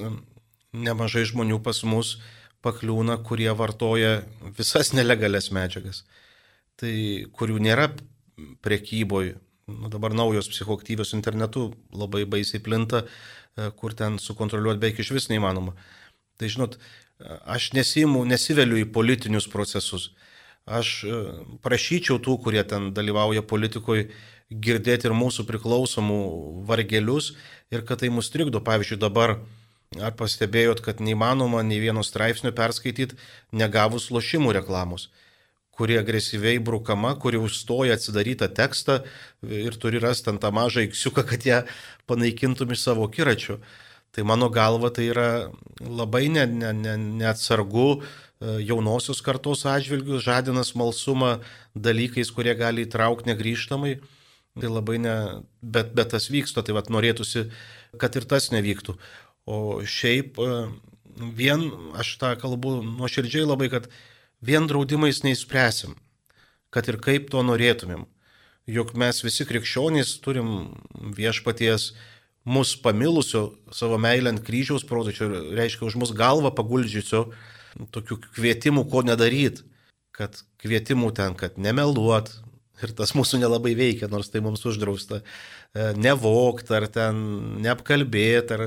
nemažai 0.74 1.26
žmonių 1.30 1.62
pas 1.66 1.82
mus 1.88 2.18
pakliūna, 2.66 3.20
kurie 3.24 3.50
vartoja 3.56 4.20
visas 4.58 4.92
nelegales 4.94 5.50
medžiagas, 5.56 6.04
tai 6.80 7.26
kurių 7.36 7.62
nėra 7.64 7.90
prekyboje. 8.66 9.38
Nu, 9.70 9.90
dabar 9.94 10.16
naujos 10.18 10.50
psichoaktyvios 10.50 11.14
internetu 11.14 11.70
labai 11.94 12.24
baisiai 12.26 12.62
plinta, 12.66 13.04
e, 13.06 13.10
kur 13.80 13.96
ten 13.98 14.18
sukontroliuoti 14.22 14.82
beveik 14.82 15.00
iš 15.04 15.14
vis 15.16 15.30
neįmanoma. 15.32 15.76
Tai 16.40 16.50
žinot, 16.52 16.78
aš 17.44 17.72
nesimu, 17.76 18.24
nesiveliu 18.28 18.80
į 18.80 18.90
politinius 18.96 19.50
procesus. 19.52 20.12
Aš 20.70 20.90
e, 21.04 21.20
prašyčiau 21.66 22.20
tų, 22.22 22.36
kurie 22.44 22.62
ten 22.68 22.92
dalyvauja 22.94 23.42
politikoje, 23.42 24.10
girdėti 24.50 25.10
ir 25.10 25.16
mūsų 25.18 25.46
priklausomų 25.50 26.20
vargelius 26.70 27.34
ir 27.74 27.84
kad 27.86 28.04
tai 28.04 28.12
mus 28.14 28.30
trikdo. 28.34 28.62
Pavyzdžiui, 28.66 29.02
dabar 29.02 29.40
Ar 29.98 30.14
pastebėjot, 30.14 30.84
kad 30.86 31.00
neįmanoma 31.02 31.64
nei 31.66 31.80
vieno 31.82 32.04
straipsnio 32.06 32.52
perskaityti 32.54 33.18
negavus 33.58 34.12
lošimų 34.14 34.52
reklamos, 34.60 35.08
kuri 35.80 35.96
agresyviai 35.96 36.60
brukama, 36.60 37.14
kuri 37.16 37.40
užstoja 37.40 37.96
atsidarytą 37.96 38.52
tekstą 38.52 39.00
ir 39.48 39.80
turi 39.80 40.02
rasti 40.04 40.34
ant 40.34 40.44
tą 40.44 40.52
mažą 40.52 40.84
iksiuką, 40.90 41.24
kad 41.24 41.46
ją 41.48 41.62
panaikintum 42.12 42.76
iš 42.76 42.84
savo 42.90 43.08
kiračių. 43.08 43.62
Tai 44.12 44.26
mano 44.28 44.50
galva 44.52 44.90
tai 44.92 45.08
yra 45.14 45.30
labai 45.80 46.28
neatsargu 46.34 47.88
ne, 47.96 48.02
ne, 48.04 48.10
ne 48.12 48.60
jaunosios 48.64 49.20
kartos 49.24 49.66
atžvilgių, 49.68 50.20
žadina 50.24 50.64
smalsumą 50.64 51.40
dalykais, 51.76 52.32
kurie 52.32 52.56
gali 52.56 52.86
įtraukti 52.88 53.28
negryžtamai. 53.32 53.98
Tai 54.60 54.70
labai 54.72 54.98
ne, 55.00 55.16
bet, 55.62 55.92
bet 55.96 56.12
tas 56.16 56.30
vyksta, 56.32 56.64
tai 56.66 56.76
vad 56.76 56.90
norėtųsi, 56.92 57.46
kad 58.00 58.16
ir 58.16 58.28
tas 58.28 58.50
nevyktų. 58.52 58.96
O 59.50 59.58
šiaip 59.88 60.40
e, 60.42 60.48
vien, 61.38 61.68
aš 62.00 62.16
tą 62.22 62.34
kalbu 62.40 62.80
nuoširdžiai 62.86 63.46
labai, 63.48 63.70
kad 63.72 63.88
vien 64.42 64.68
draudimais 64.68 65.24
neįspręsim, 65.26 65.96
kad 66.74 66.88
ir 66.88 67.00
kaip 67.04 67.30
to 67.34 67.44
norėtumėm. 67.46 68.06
Juk 68.70 68.94
mes 69.00 69.24
visi 69.26 69.48
krikščionys 69.50 70.20
turim 70.22 70.76
viešpaties 71.18 71.94
mus 72.46 72.76
pamilusio 72.82 73.56
savo 73.74 73.98
meilę 74.02 74.34
ant 74.34 74.44
kryžiaus 74.46 74.86
protočio, 74.88 75.30
reiškia 75.58 75.88
už 75.90 75.98
mus 76.02 76.14
galvą 76.16 76.52
paguldžiusio 76.56 77.30
tokių 77.94 78.20
kvietimų, 78.36 78.86
ko 78.90 79.04
nedaryt, 79.06 79.64
kad 80.16 80.38
kvietimų 80.62 81.12
ten, 81.18 81.36
kad 81.38 81.58
nemeluot, 81.62 82.32
ir 82.84 82.94
tas 82.96 83.14
mūsų 83.18 83.42
nelabai 83.42 83.74
veikia, 83.78 84.10
nors 84.12 84.32
tai 84.32 84.42
mums 84.44 84.64
uždrausta, 84.68 85.22
e, 85.22 85.92
nevokt 86.00 86.72
ar 86.76 86.88
ten 86.92 87.22
neapkalbėt, 87.64 88.54
ar, 88.56 88.66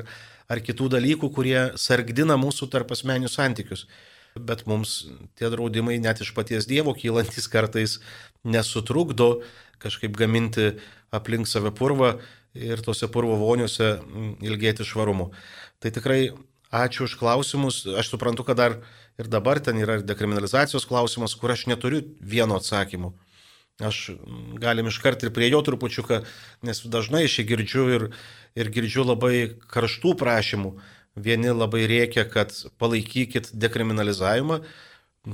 ar 0.53 0.63
kitų 0.65 0.91
dalykų, 0.97 1.33
kurie 1.35 1.61
sargdina 1.81 2.37
mūsų 2.41 2.69
tarp 2.73 2.93
asmenių 2.95 3.31
santykius. 3.33 3.87
Bet 4.37 4.65
mums 4.67 5.03
tie 5.37 5.51
draudimai 5.53 5.99
net 6.01 6.23
iš 6.25 6.33
paties 6.37 6.69
Dievo 6.69 6.95
kylantis 6.97 7.51
kartais 7.53 7.99
nesutrukdo 8.45 9.43
kažkaip 9.83 10.15
gaminti 10.17 10.79
aplink 11.13 11.51
save 11.51 11.73
purvą 11.75 12.15
ir 12.55 12.81
tose 12.85 13.09
purvo 13.13 13.37
voniuose 13.41 13.99
ilgėti 14.45 14.87
švarumu. 14.87 15.31
Tai 15.83 15.93
tikrai 15.93 16.33
ačiū 16.73 17.05
už 17.05 17.19
klausimus. 17.21 17.85
Aš 17.87 18.15
suprantu, 18.15 18.45
kad 18.49 18.57
dar 18.57 18.79
ir 19.21 19.29
dabar 19.29 19.61
ten 19.61 19.77
yra 19.77 20.01
dekriminalizacijos 20.01 20.89
klausimas, 20.89 21.37
kur 21.37 21.53
aš 21.53 21.67
neturiu 21.69 22.05
vieno 22.21 22.57
atsakymo. 22.57 23.13
Aš 23.81 24.13
galim 24.61 24.89
iškart 24.89 25.25
ir 25.25 25.33
prie 25.33 25.49
jo 25.51 25.63
trupučiuką, 25.65 26.23
nes 26.63 26.83
dažnai 26.93 27.25
aš 27.27 27.41
jį 27.41 27.47
girdžiu 27.51 27.87
ir, 27.97 28.03
ir 28.55 28.69
girdžiu 28.73 29.05
labai 29.09 29.57
karštų 29.73 30.15
prašymų. 30.21 30.77
Vieni 31.13 31.53
labai 31.53 31.85
reikia, 31.91 32.25
kad 32.25 32.55
palaikykit 32.81 33.51
dekriminalizavimą, 33.53 34.63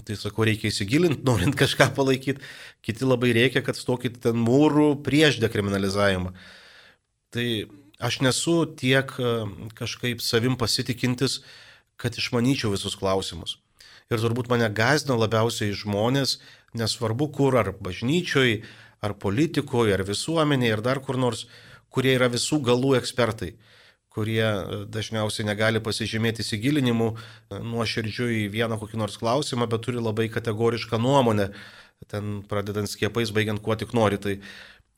tai 0.04 0.16
sakau, 0.18 0.44
reikia 0.48 0.72
įsigilinti, 0.72 1.22
norint 1.28 1.56
kažką 1.58 1.92
palaikyti. 1.96 2.42
Kiti 2.84 3.06
labai 3.06 3.32
reikia, 3.36 3.62
kad 3.66 3.78
stokit 3.78 4.18
ten 4.24 4.40
mūrų 4.42 4.96
prieš 5.06 5.38
dekriminalizavimą. 5.44 6.34
Tai 7.34 7.46
aš 8.02 8.20
nesu 8.24 8.58
tiek 8.78 9.14
e, 9.18 9.32
kažkaip 9.78 10.22
savim 10.24 10.58
pasitikintis, 10.58 11.42
kad 11.98 12.14
išmanyčiau 12.14 12.72
visus 12.74 12.96
klausimus. 12.98 13.58
Ir 14.08 14.22
turbūt 14.22 14.48
mane 14.48 14.68
gazdina 14.72 15.18
labiausiai 15.18 15.74
žmonės, 15.76 16.38
nesvarbu 16.78 17.28
kur, 17.34 17.58
ar 17.60 17.74
bažnyčioj, 17.76 18.62
ar 19.04 19.14
politikoje, 19.20 19.94
ar 19.94 20.04
visuomenėje, 20.06 20.76
ar 20.78 20.84
dar 20.84 21.00
kur 21.04 21.18
nors, 21.20 21.46
kurie 21.92 22.14
yra 22.16 22.30
visų 22.32 22.60
galų 22.64 22.94
ekspertai, 22.98 23.52
kurie 24.18 24.42
e, 24.42 24.78
dažniausiai 24.90 25.46
negali 25.46 25.82
pasižymėti 25.82 26.42
įsigilinimu 26.42 27.12
e, 27.14 27.18
nuoširdžiu 27.62 28.30
į 28.34 28.40
vieną 28.54 28.80
kokį 28.80 28.98
nors 28.98 29.18
klausimą, 29.20 29.68
bet 29.70 29.84
turi 29.86 30.02
labai 30.02 30.26
kategorišką 30.34 30.98
nuomonę, 31.02 31.52
ten 32.10 32.40
pradedant 32.50 32.90
skiepais, 32.90 33.30
baigiant 33.34 33.62
kuo 33.62 33.76
tik 33.78 33.94
nori. 33.94 34.18
Tai, 34.22 34.34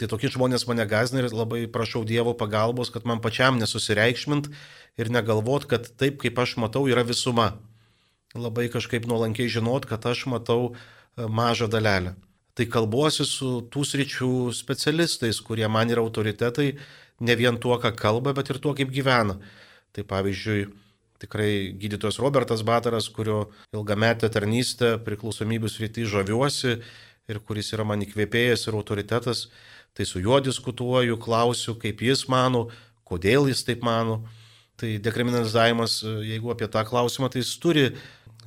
tai 0.01 0.09
tokie 0.09 0.31
žmonės 0.33 0.65
mane 0.71 0.87
gazina 0.89 1.25
ir 1.25 1.35
labai 1.37 1.67
prašau 1.73 2.07
Dievo 2.09 2.33
pagalbos, 2.39 2.93
kad 2.95 3.05
man 3.09 3.21
pačiam 3.21 3.61
nesusireikšmint 3.61 4.49
ir 5.01 5.13
negalvot, 5.13 5.69
kad 5.69 5.91
taip, 6.01 6.17
kaip 6.25 6.41
aš 6.41 6.57
matau, 6.65 6.87
yra 6.89 7.05
visuma. 7.05 7.53
Labai 8.33 8.69
kažkaip 8.73 9.09
nuolankiai 9.11 9.51
žinot, 9.51 9.89
kad 9.91 10.05
aš 10.07 10.25
matau 10.31 10.75
mažą 11.19 11.69
dalelę. 11.69 12.15
Tai 12.55 12.67
kalbuosi 12.71 13.25
su 13.27 13.51
tų 13.73 13.85
sričių 13.89 14.33
specialistais, 14.55 15.39
kurie 15.43 15.69
man 15.71 15.91
yra 15.91 16.03
autoritetai 16.05 16.75
ne 17.21 17.37
vien 17.37 17.59
tuo, 17.61 17.77
ką 17.81 17.93
kalba, 17.97 18.35
bet 18.37 18.53
ir 18.53 18.61
tuo, 18.63 18.75
kaip 18.77 18.93
gyvena. 18.95 19.39
Tai 19.95 20.07
pavyzdžiui, 20.09 20.69
Tikrai 21.21 21.77
gydytojas 21.77 22.17
Robertas 22.17 22.63
Bataras, 22.65 23.11
kurio 23.13 23.51
ilgametę 23.77 24.31
tarnystę 24.33 24.95
priklausomybių 25.05 25.69
srity 25.69 26.07
žaviuosi 26.09 26.79
ir 27.29 27.41
kuris 27.45 27.69
yra 27.77 27.85
man 27.85 28.01
įkvėpėjas 28.07 28.65
ir 28.65 28.79
autoritetas, 28.79 29.51
tai 29.93 30.07
su 30.09 30.23
juo 30.25 30.39
diskutuoju, 30.41 31.19
klausiu, 31.21 31.75
kaip 31.77 32.01
jis 32.01 32.25
mano, 32.33 32.71
kodėl 33.05 33.51
jis 33.53 33.67
taip 33.69 33.85
mano. 33.85 34.23
Tai 34.81 34.95
dekriminalizavimas, 35.05 35.99
jeigu 36.25 36.55
apie 36.55 36.71
tą 36.73 36.87
klausimą, 36.89 37.29
tai 37.29 37.45
jis 37.45 37.53
turi 37.61 37.85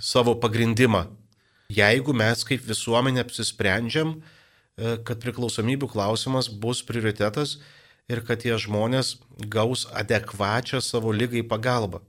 savo 0.01 0.33
pagrindimą. 0.41 1.05
Jeigu 1.69 2.17
mes 2.17 2.41
kaip 2.41 2.65
visuomenė 2.65 3.21
apsisprendžiam, 3.21 4.15
e, 4.17 4.97
kad 5.05 5.21
priklausomybių 5.21 5.93
klausimas 5.93 6.49
bus 6.49 6.81
prioritetas 6.81 7.59
ir 8.11 8.23
kad 8.27 8.41
tie 8.43 8.55
žmonės 8.59 9.15
gaus 9.49 9.85
adekvačią 9.93 10.81
savo 10.83 11.13
lygai 11.15 11.43
pagalbą. 11.47 12.01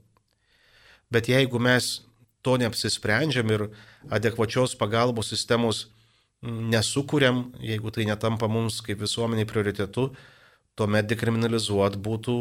Bet 1.11 1.29
jeigu 1.31 1.59
mes 1.61 2.01
to 2.45 2.57
neapsisprendžiam 2.61 3.49
ir 3.53 3.67
adekvačios 4.11 4.75
pagalbos 4.77 5.31
sistemos 5.31 5.85
nesukūriam, 6.45 7.49
jeigu 7.63 7.91
tai 7.91 8.05
netampa 8.05 8.49
mums 8.51 8.81
kaip 8.85 8.99
visuomeniai 9.01 9.47
prioritetu, 9.49 10.11
tuomet 10.75 11.07
dekriminalizuot 11.09 11.97
būtų 11.97 12.35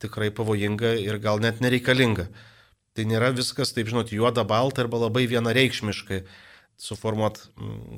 tikrai 0.00 0.30
pavojinga 0.32 0.94
ir 1.02 1.18
gal 1.20 1.42
net 1.42 1.60
nereikalinga. 1.60 2.28
Tai 2.96 3.04
nėra 3.06 3.30
viskas, 3.36 3.74
taip 3.74 3.90
žinot, 3.90 4.14
juoda, 4.14 4.44
balta 4.48 4.82
arba 4.84 5.04
labai 5.04 5.26
vienareikšmiškai 5.30 6.22
suformuot 6.80 7.40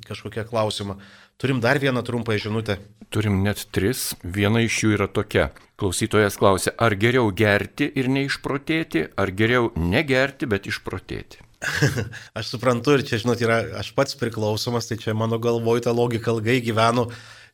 kažkokią 0.07 0.45
klausimą. 0.51 0.99
Turim 1.39 1.61
dar 1.63 1.81
vieną 1.81 2.03
trumpą 2.03 2.37
žinutę. 2.39 2.77
Turim 3.11 3.43
net 3.43 3.65
tris. 3.75 4.13
Viena 4.25 4.63
iš 4.63 4.83
jų 4.85 4.93
yra 4.97 5.09
tokia. 5.09 5.51
Klausytojas 5.81 6.39
klausia, 6.39 6.75
ar 6.79 6.95
geriau 6.95 7.31
gerti 7.35 7.89
ir 7.99 8.11
neišprotėti, 8.13 9.09
ar 9.19 9.33
geriau 9.35 9.73
negerti, 9.77 10.47
bet 10.51 10.69
išprotėti. 10.71 11.43
aš 12.39 12.53
suprantu 12.55 12.97
ir 12.99 13.07
čia, 13.07 13.21
žinot, 13.23 13.43
yra, 13.43 13.63
aš 13.79 13.93
pats 13.97 14.19
priklausomas, 14.19 14.89
tai 14.91 14.99
čia 15.03 15.15
mano 15.15 15.39
galvoj 15.43 15.85
ta 15.87 15.95
logika 15.95 16.35
ilgai 16.35 16.61
gyvenu 16.65 17.09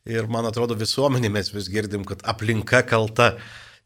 ir 0.09 0.29
man 0.31 0.47
atrodo 0.49 0.77
visuomenė 0.77 1.31
mes 1.33 1.51
vis 1.53 1.69
girdim, 1.71 2.05
kad 2.07 2.23
aplinka 2.25 2.81
kalta. 2.87 3.35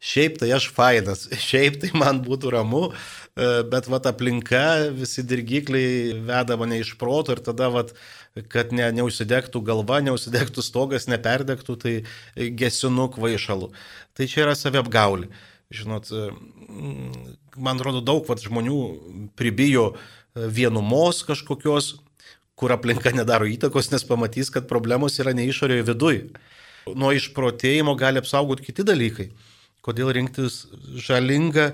Šiaip 0.04 0.36
tai 0.42 0.50
aš 0.52 0.68
fainas, 0.76 1.24
šiaip 1.48 1.78
tai 1.80 1.90
man 1.96 2.20
būtų 2.24 2.52
ramu, 2.52 2.82
e, 2.90 3.62
bet 3.70 3.88
vat 3.88 4.08
aplinka, 4.10 4.90
visi 4.92 5.24
dirgikliai 5.24 6.18
veda 6.26 6.58
mane 6.60 6.82
iš 6.82 6.94
proto 7.00 7.32
ir 7.32 7.40
tada 7.44 7.70
vat, 7.72 7.94
kad 8.52 8.74
ne, 8.76 8.90
neužsidegtų 8.98 9.62
galva, 9.64 10.02
neužsidegtų 10.04 10.64
stogas, 10.66 11.08
neperdegtų, 11.08 11.76
tai 11.80 11.94
gesinu 12.58 13.08
kvaišalu. 13.14 13.70
Tai 14.12 14.28
čia 14.28 14.44
yra 14.44 14.56
saviapgaulė. 14.58 15.30
Žinot, 15.74 16.12
e, 16.12 16.26
man 17.56 17.80
atrodo, 17.80 18.04
daug 18.04 18.28
vat, 18.28 18.44
žmonių 18.44 18.78
pribijo 19.40 19.94
e, 19.94 19.96
vienumos 20.52 21.22
kažkokios, 21.24 21.94
kur 22.60 22.76
aplinka 22.76 23.14
nedaro 23.16 23.48
įtakos, 23.50 23.88
nes 23.90 24.04
pamatys, 24.06 24.52
kad 24.52 24.68
problemos 24.70 25.16
yra 25.22 25.32
ne 25.34 25.48
išorėje 25.48 25.88
viduje. 25.88 26.28
Nuo 26.92 27.10
išprotėjimo 27.16 27.96
gali 27.98 28.20
apsaugoti 28.20 28.68
kiti 28.68 28.84
dalykai. 28.86 29.30
Kodėl 29.84 30.12
rinktis 30.16 30.64
žalingą 31.04 31.72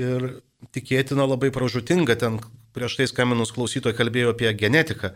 ir 0.00 0.28
tikėtina 0.74 1.26
labai 1.28 1.50
pražutingą, 1.54 2.16
ten 2.18 2.38
prieš 2.74 2.98
tai 2.98 3.08
skambinus 3.10 3.52
klausytojai 3.54 3.96
kalbėjo 3.96 4.34
apie 4.34 4.52
genetiką. 4.58 5.12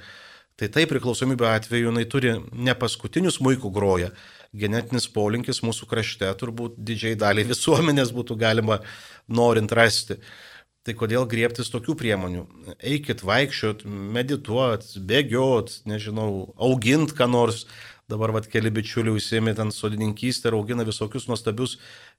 Tai 0.58 0.66
tai 0.74 0.88
priklausomybė 0.90 1.46
atveju 1.52 1.92
jinai 1.92 2.04
turi 2.10 2.32
ne 2.52 2.74
paskutinius 2.74 3.38
muikų 3.46 3.70
groję, 3.74 4.10
genetinis 4.58 5.06
polinkis 5.14 5.62
mūsų 5.62 5.86
krašte 5.90 6.30
turbūt 6.40 6.78
didžiai 6.82 7.18
daliai 7.18 7.46
visuomenės 7.46 8.10
būtų 8.16 8.36
galima 8.40 8.80
norint 9.28 9.72
rasti. 9.78 10.18
Tai 10.86 10.94
kodėl 10.96 11.26
griebtis 11.28 11.70
tokių 11.70 11.94
priemonių? 12.00 12.42
Eikit 12.80 13.22
vaikščiot, 13.26 13.84
medituot, 13.86 14.86
bėgiot, 15.04 15.82
nežinau, 15.90 16.54
augint 16.56 17.12
ką 17.14 17.28
nors. 17.30 17.66
Dabar 18.08 18.32
vad 18.32 18.46
keli 18.48 18.70
bičiuliai 18.72 19.18
užsiemė 19.18 19.52
ten 19.58 19.68
sodininkystę 19.74 20.48
ir 20.48 20.54
augina 20.56 20.84
visokius 20.88 21.26
nuostabius 21.28 21.74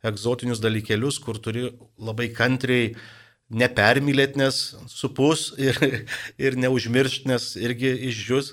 egzotinius 0.05 0.59
dalykelius, 0.61 1.17
kur 1.23 1.39
turi 1.41 1.71
labai 1.97 2.27
kantriai 2.29 2.91
nepermylėt, 3.49 4.35
nes 4.37 4.59
supus 4.85 5.47
ir, 5.57 5.79
ir 6.37 6.57
neužmiršt, 6.61 7.25
nes 7.31 7.55
irgi 7.57 7.95
išžius. 8.11 8.51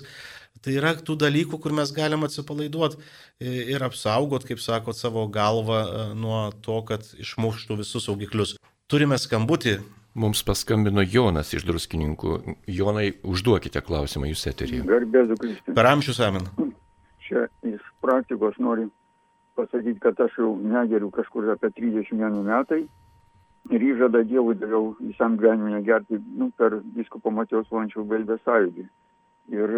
Tai 0.65 0.73
yra 0.73 0.95
tų 0.97 1.13
dalykų, 1.21 1.59
kur 1.61 1.75
mes 1.77 1.91
galim 1.93 2.25
atsipalaiduoti 2.25 2.97
ir 3.45 3.85
apsaugot, 3.85 4.47
kaip 4.49 4.57
sakot, 4.57 4.97
savo 4.97 5.27
galvą 5.29 5.83
e, 5.85 6.07
nuo 6.17 6.39
to, 6.65 6.79
kad 6.89 7.05
išmuštų 7.21 7.77
visus 7.83 8.09
saugiklius. 8.09 8.55
Turime 8.89 9.21
skambutį. 9.21 9.75
Mums 10.17 10.41
paskambino 10.41 11.05
Jonas 11.05 11.53
iš 11.53 11.69
druskininkų. 11.69 12.39
Jonai, 12.73 13.11
užduokite 13.21 13.85
klausimą 13.85 14.33
jūs 14.33 14.47
eterį. 14.49 14.81
Garbėzu 14.89 15.37
Kristus. 15.37 15.77
Per 15.77 15.91
amžius 15.93 16.23
amen. 16.25 16.49
Čia 17.27 17.47
iš 17.67 17.83
praktikos 18.01 18.57
noriu 18.63 18.89
pasakyti, 19.57 19.99
kad 19.99 20.19
aš 20.21 20.37
jau 20.39 20.53
negeriu 20.61 21.11
kažkur 21.11 21.49
apie 21.51 21.69
31 21.75 22.43
metai. 22.45 22.85
Ir 23.67 23.83
įžada 23.83 24.21
Dievui 24.23 24.55
daviau 24.55 24.93
visam 24.99 25.35
gyvenimui 25.35 25.73
negerti 25.75 26.21
nu, 26.39 26.51
per 26.55 26.77
visko 26.95 27.19
Matijos 27.31 27.67
Vančių 27.71 28.05
Belbės 28.07 28.39
sąjūdį. 28.47 28.85
Ir 29.57 29.73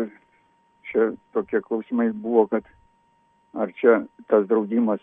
čia 0.91 1.07
tokie 1.33 1.61
klausimai 1.65 2.11
buvo, 2.13 2.45
kad 2.51 2.67
ar 3.57 3.73
čia 3.79 4.03
tas 4.29 4.45
draudimas 4.45 5.01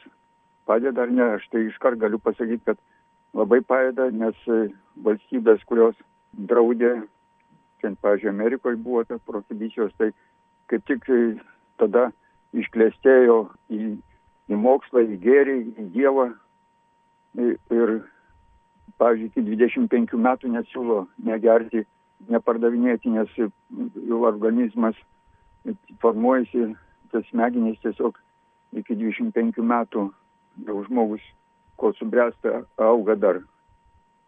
padeda 0.66 1.02
ar 1.02 1.11
ne, 1.11 1.26
aš 1.38 1.48
tai 1.50 1.64
iškart 1.66 1.98
galiu 1.98 2.18
pasakyti, 2.22 2.62
kad 2.66 2.78
labai 3.35 3.61
padeda, 3.62 4.11
nes 4.11 4.38
valstybės, 5.06 5.62
kurios 5.66 5.98
draudė, 6.50 6.94
čia, 7.80 7.92
pavyzdžiui, 8.02 8.32
Amerikoje 8.32 8.78
buvo 8.82 9.04
tas 9.09 9.22
prohibicijos, 9.26 9.94
tai 9.98 10.11
kaip 10.70 10.87
tik 10.90 11.06
tada 11.80 12.11
išklėstėjo 12.54 13.38
į, 13.72 13.96
į 14.50 14.59
mokslą, 14.61 15.02
į 15.06 15.18
gėrį, 15.22 15.56
į 15.76 15.88
Dievą. 15.96 16.28
Ir, 17.37 17.90
pavyzdžiui, 18.96 19.28
iki 19.28 19.42
25 19.44 20.16
metų 20.24 20.52
nesiūlo 20.54 21.02
negerti, 21.26 21.85
nepardavinėti, 22.32 23.12
nes 23.12 23.32
jų 23.37 24.22
organizmas 24.24 24.96
formuojasi, 26.00 26.70
tas 27.12 27.26
smegenys 27.30 27.76
tiesiog 27.82 28.16
iki 28.76 28.96
25 28.96 29.61
metų 29.61 30.06
jau 30.66 30.78
žmogus, 30.87 31.24
kol 31.76 31.92
subręsta, 31.98 32.62
auga 32.80 33.16
dar, 33.20 33.42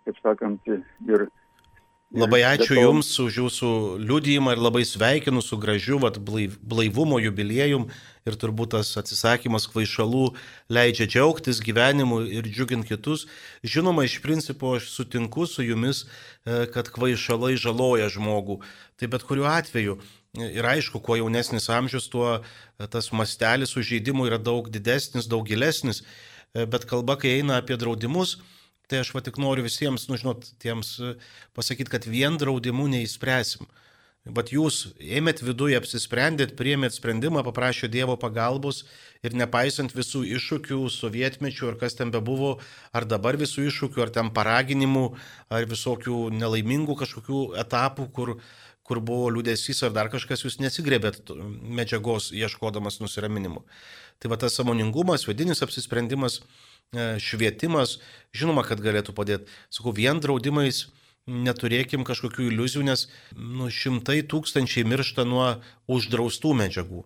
kaip 0.04 0.20
sakant, 0.20 0.68
ir 0.68 1.28
Labai 2.08 2.40
ačiū 2.48 2.72
to... 2.72 2.80
Jums 2.80 3.08
už 3.20 3.38
Jūsų 3.42 3.70
liudijimą 4.00 4.54
ir 4.56 4.62
labai 4.64 4.84
sveikinu 4.88 5.42
su 5.44 5.58
gražiu 5.60 5.98
vat, 6.00 6.16
blaivumo 6.16 7.18
jubiliejum 7.20 7.88
ir 8.24 8.36
turbūt 8.40 8.72
tas 8.76 8.94
atsisakymas 8.96 9.68
kvaišalų 9.68 10.30
leidžia 10.72 11.04
džiaugtis 11.08 11.60
gyvenimu 11.64 12.22
ir 12.32 12.48
džiuginti 12.48 12.94
kitus. 12.94 13.26
Žinoma, 13.60 14.06
iš 14.08 14.22
principo 14.24 14.72
aš 14.78 14.88
sutinku 14.94 15.44
su 15.46 15.66
Jumis, 15.66 16.06
e, 16.46 16.64
kad 16.72 16.88
kvaišalai 16.88 17.58
žaloja 17.60 18.08
žmogų. 18.08 18.62
Tai 18.96 19.12
bet 19.12 19.28
kuriuo 19.28 19.50
atveju 19.52 20.00
Ir 20.36 20.66
aišku, 20.68 21.00
kuo 21.00 21.16
jaunesnis 21.16 21.70
amžius, 21.72 22.06
tuo 22.12 22.36
e, 22.36 22.86
tas 22.92 23.08
mastelis 23.16 23.72
sužeidimų 23.74 24.28
yra 24.28 24.38
daug 24.38 24.68
didesnis, 24.70 25.26
daug 25.26 25.46
gilesnis. 25.48 26.02
E, 26.52 26.66
bet 26.68 26.84
kalba, 26.90 27.16
kai 27.18 27.38
eina 27.38 27.56
apie 27.62 27.78
draudimus, 27.80 28.36
tai 28.88 29.02
aš 29.04 29.12
va 29.16 29.22
tik 29.24 29.38
noriu 29.40 29.66
visiems, 29.66 30.08
nu 30.08 30.16
žinot, 30.20 30.48
tiems 30.62 30.96
e, 31.00 31.14
pasakyti, 31.56 31.92
kad 31.92 32.08
vien 32.08 32.40
draudimų 32.40 32.88
neįspręsim. 32.96 33.68
Bet 34.28 34.50
jūs 34.52 34.90
ėmėt 35.00 35.40
viduje, 35.40 35.78
apsisprendėt, 35.78 36.52
priemėt 36.58 36.92
sprendimą, 36.96 37.40
paprašė 37.46 37.88
Dievo 37.88 38.18
pagalbos 38.20 38.82
ir 39.24 39.36
nepaisant 39.38 39.94
visų 39.96 40.24
iššūkių, 40.36 40.80
sovietmečių 40.92 41.70
ar 41.70 41.78
kas 41.80 41.96
ten 41.96 42.12
bebuvo, 42.12 42.58
ar 42.92 43.06
dabar 43.08 43.38
visų 43.40 43.68
iššūkių, 43.70 44.04
ar 44.04 44.12
ten 44.12 44.32
paraginimų, 44.34 45.06
ar 45.48 45.68
visokių 45.70 46.28
nelaimingų 46.34 46.98
kažkokių 47.04 47.42
etapų, 47.64 48.08
kur 48.12 48.34
kur 48.88 49.02
buvo 49.04 49.28
liūdėsys 49.36 49.84
ar 49.84 49.92
dar 49.96 50.08
kažkas, 50.12 50.46
jūs 50.46 50.58
nesigrėbėt 50.62 51.28
medžiagos 51.78 52.30
ieškodamas 52.32 53.02
nusiraminimo. 53.02 53.66
Tai 54.18 54.32
va 54.32 54.38
tas 54.40 54.56
samoningumas, 54.56 55.26
vidinis 55.28 55.60
apsisprendimas, 55.62 56.40
e, 56.96 57.18
švietimas, 57.20 57.98
žinoma, 58.32 58.64
kad 58.64 58.80
galėtų 58.82 59.14
padėti. 59.14 59.52
Sakau, 59.70 59.92
vien 59.92 60.22
draudimais 60.24 60.86
neturėkim 61.28 62.06
kažkokių 62.08 62.48
iliuzijų, 62.48 62.86
nes 62.88 63.06
nu, 63.36 63.68
šimtai 63.68 64.22
tūkstančiai 64.24 64.86
miršta 64.88 65.26
nuo 65.28 65.58
uždraustų 65.90 66.54
medžiagų, 66.62 67.04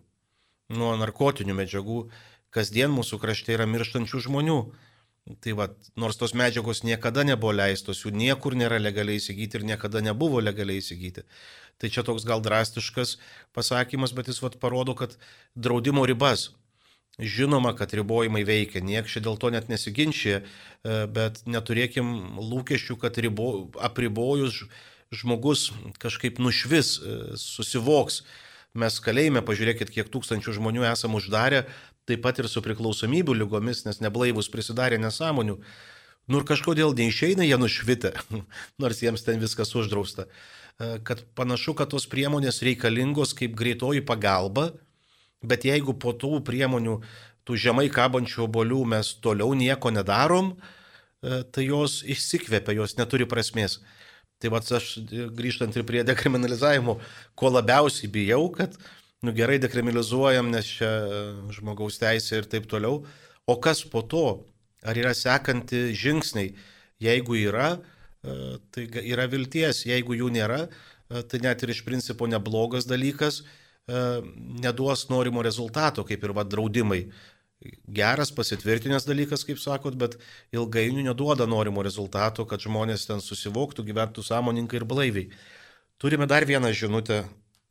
nuo 0.79 0.93
narkotinių 1.03 1.59
medžiagų. 1.59 2.07
Kasdien 2.53 2.93
mūsų 2.95 3.19
krašte 3.19 3.57
yra 3.57 3.67
mirštančių 3.67 4.23
žmonių. 4.29 4.59
Tai 5.23 5.53
va, 5.55 5.69
nors 5.95 6.19
tos 6.19 6.33
medžiagos 6.35 6.83
niekada 6.83 7.23
nebuvo 7.23 7.53
leistos, 7.55 8.01
jų 8.03 8.11
niekur 8.11 8.57
nėra 8.59 8.81
legaliai 8.83 9.21
įsigyti 9.21 9.61
ir 9.61 9.67
niekada 9.69 10.03
nebuvo 10.03 10.41
legaliai 10.43 10.83
įsigyti. 10.83 11.23
Tai 11.79 11.91
čia 11.95 12.03
toks 12.03 12.27
gal 12.27 12.43
drastiškas 12.43 13.17
pasakymas, 13.55 14.15
bet 14.17 14.33
jis 14.33 14.43
vat, 14.43 14.59
parodo, 14.59 14.97
kad 14.99 15.15
draudimo 15.55 16.03
ribas. 16.11 16.51
Žinoma, 17.23 17.75
kad 17.77 17.93
ribojimai 17.95 18.43
veikia, 18.49 18.81
nieks 18.83 19.15
čia 19.15 19.23
dėl 19.23 19.37
to 19.39 19.53
net 19.53 19.69
nesiginčia, 19.69 20.41
e, 20.41 20.95
bet 21.07 21.43
neturėkim 21.47 22.41
lūkesčių, 22.41 22.97
kad 22.99 23.19
ribo, 23.21 23.69
apribojus 23.79 24.65
žmogus 25.13 25.69
kažkaip 26.03 26.41
nušvis, 26.43 26.97
e, 26.99 27.19
susivoks. 27.37 28.23
Mes 28.73 28.97
kalėjime, 29.05 29.43
pažiūrėkit, 29.45 29.93
kiek 29.93 30.09
tūkstančių 30.09 30.57
žmonių 30.57 30.87
esam 30.89 31.13
uždarę, 31.19 31.67
taip 32.09 32.23
pat 32.25 32.39
ir 32.43 32.51
su 32.51 32.63
priklausomybių 32.65 33.37
lygomis, 33.41 33.85
nes 33.87 34.03
neblaivus 34.03 34.51
prisidarė 34.53 35.01
nesąmonių. 35.03 35.59
Nu 36.31 36.39
ir 36.39 36.47
kažkodėl 36.47 36.95
neišeina 36.99 37.47
jie 37.47 37.59
nušvitę, 37.59 38.15
nors 38.83 39.03
jiems 39.03 39.27
ten 39.27 39.43
viskas 39.43 39.75
uždrausta. 39.79 40.29
E, 40.79 40.97
kad 41.07 41.25
panašu, 41.39 41.75
kad 41.79 41.91
tos 41.95 42.09
priemonės 42.11 42.63
reikalingos 42.63 43.35
kaip 43.39 43.55
greitoji 43.59 44.05
pagalba, 44.07 44.71
Bet 45.43 45.67
jeigu 45.67 45.95
po 45.99 46.15
tų 46.15 46.39
priemonių, 46.47 47.01
tų 47.47 47.59
žemai 47.59 47.89
kabančių 47.93 48.47
obolių 48.47 48.85
mes 48.95 49.11
toliau 49.23 49.57
nieko 49.59 49.91
nedarom, 49.91 50.55
e, 50.55 51.43
tai 51.43 51.67
jos 51.67 52.01
išsikvėpia, 52.07 52.77
jos 52.79 52.97
neturi 52.99 53.27
prasmės. 53.27 53.81
Tai 54.43 54.53
va, 54.55 54.63
aš 54.63 54.95
e, 55.03 55.27
grįžtant 55.35 55.75
ir 55.77 55.87
prie 55.87 56.05
dekriminalizavimo, 56.07 57.01
ko 57.35 57.51
labiausiai 57.51 58.11
bijau, 58.15 58.47
kad, 58.55 58.79
nu 59.23 59.35
gerai, 59.37 59.59
dekriminalizuojam, 59.63 60.51
nes 60.53 60.69
čia 60.79 60.91
e, 60.91 61.23
žmogaus 61.57 62.01
teisė 62.03 62.43
ir 62.43 62.51
taip 62.51 62.69
toliau. 62.71 63.03
O 63.47 63.59
kas 63.63 63.85
po 63.89 64.03
to? 64.03 64.27
Ar 64.83 64.99
yra 64.99 65.15
sekanti 65.15 65.93
žingsniai? 65.95 66.55
Jeigu 67.03 67.37
yra, 67.39 67.77
tai 68.75 68.85
yra 69.03 69.29
vilties, 69.31 69.85
jeigu 69.87 70.15
jų 70.15 70.29
nėra, 70.35 70.65
tai 71.31 71.41
net 71.43 71.63
ir 71.63 71.71
iš 71.75 71.81
principo 71.87 72.29
neblogas 72.31 72.87
dalykas 72.87 73.41
E, 73.87 74.23
neduos 74.63 75.09
norimo 75.11 75.43
rezultato, 75.43 76.05
kaip 76.07 76.23
ir 76.23 76.33
va 76.37 76.45
draudimai. 76.47 77.03
Geras 77.91 78.31
pasitvirtinęs 78.35 79.07
dalykas, 79.07 79.43
kaip 79.47 79.59
sakot, 79.59 79.97
bet 79.99 80.15
ilgainiui 80.55 81.07
neduoda 81.07 81.49
norimo 81.51 81.83
rezultato, 81.83 82.47
kad 82.47 82.63
žmonės 82.63 83.09
ten 83.11 83.23
susivoktų, 83.23 83.85
gyventų 83.91 84.23
sąmoninkai 84.27 84.79
ir 84.79 84.87
blaiviai. 84.87 85.27
Turime 85.99 86.27
dar 86.31 86.47
vieną 86.47 86.71
žinutę 86.75 87.25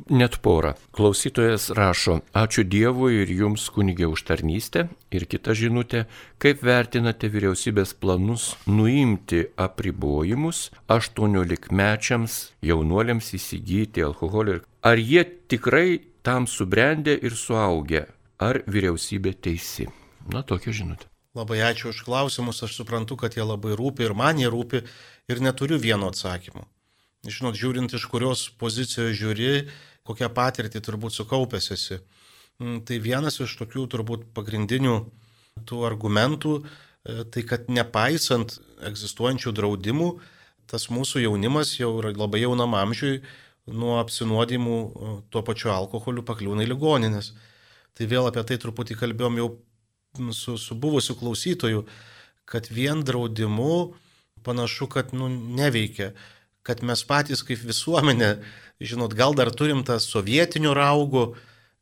Net 0.09 0.37
porą. 0.41 0.73
Klausytojas 0.95 1.69
rašo, 1.77 2.21
ačiū 2.33 2.63
Dievui 2.65 3.21
ir 3.21 3.29
jums 3.29 3.67
kunigė 3.73 4.07
už 4.09 4.23
tarnystę. 4.25 4.87
Ir 5.13 5.27
kita 5.29 5.53
žinutė, 5.57 6.05
kaip 6.41 6.63
vertinate 6.65 7.29
vyriausybės 7.29 7.93
planus 7.93 8.55
nuimti 8.65 9.43
apribojimus 9.61 10.71
18-mečiams 10.89 12.39
jaunuoliams 12.65 13.33
įsigyti 13.37 14.01
alkoholį. 14.07 14.61
Ar 14.81 14.97
jie 14.97 15.25
tikrai 15.51 16.01
tam 16.25 16.47
subrendę 16.47 17.13
ir 17.13 17.37
suaugę? 17.37 18.07
Ar 18.41 18.63
vyriausybė 18.65 19.35
teisi? 19.37 19.89
Na, 20.33 20.41
tokia 20.41 20.73
žinutė. 20.73 21.11
Labai 21.37 21.61
ačiū 21.63 21.93
už 21.93 22.01
klausimus, 22.03 22.59
aš 22.65 22.73
suprantu, 22.81 23.15
kad 23.15 23.37
jie 23.37 23.45
labai 23.45 23.77
rūpi 23.77 24.03
ir 24.03 24.17
man 24.17 24.41
jie 24.41 24.49
rūpi 24.51 24.81
ir 25.31 25.39
neturiu 25.39 25.77
vieno 25.79 26.09
atsakymo. 26.11 26.65
Žinot, 27.21 27.55
žiūrint 27.55 27.93
iš 27.93 28.07
kurios 28.09 28.47
pozicijos 28.57 29.13
žiūri, 29.13 29.69
kokią 30.07 30.29
patirtį 30.33 30.81
turbūt 30.83 31.15
sukaupęs 31.15 31.71
esi. 31.75 31.99
Mm, 32.61 32.81
tai 32.87 32.99
vienas 33.03 33.39
iš 33.43 33.55
tokių 33.59 33.87
turbūt 33.91 34.27
pagrindinių 34.35 34.97
tų 35.67 35.83
argumentų, 35.87 36.57
e, 36.61 37.23
tai 37.33 37.43
kad 37.47 37.69
nepaisant 37.69 38.57
egzistuojančių 38.87 39.53
draudimų, 39.57 40.11
tas 40.71 40.87
mūsų 40.93 41.25
jaunimas 41.25 41.75
jau 41.79 41.93
labai 42.01 42.43
jaunam 42.43 42.75
amžiui 42.79 43.21
nuo 43.67 43.97
apsinuodimų 44.01 44.77
e, 44.77 45.15
tuo 45.33 45.45
pačiu 45.47 45.73
alkoholiu 45.73 46.25
pakliūna 46.27 46.65
į 46.65 46.71
ligoninės. 46.73 47.33
Tai 47.97 48.07
vėl 48.07 48.29
apie 48.29 48.43
tai 48.47 48.57
truputį 48.61 48.97
kalbėjom 48.99 49.41
jau 49.41 49.49
su, 50.35 50.57
su 50.57 50.75
buvusiu 50.75 51.17
klausytoju, 51.19 51.85
kad 52.45 52.67
vien 52.71 53.03
draudimu 53.03 53.93
panašu, 54.43 54.87
kad 54.91 55.11
nu, 55.13 55.27
neveikia 55.29 56.11
kad 56.63 56.83
mes 56.85 57.03
patys 57.07 57.41
kaip 57.45 57.61
visuomenė, 57.65 58.35
žinot, 58.81 59.13
gal 59.17 59.35
dar 59.37 59.51
turim 59.53 59.83
tą 59.87 59.99
sovietinių 60.01 60.73
raugų, 60.77 61.25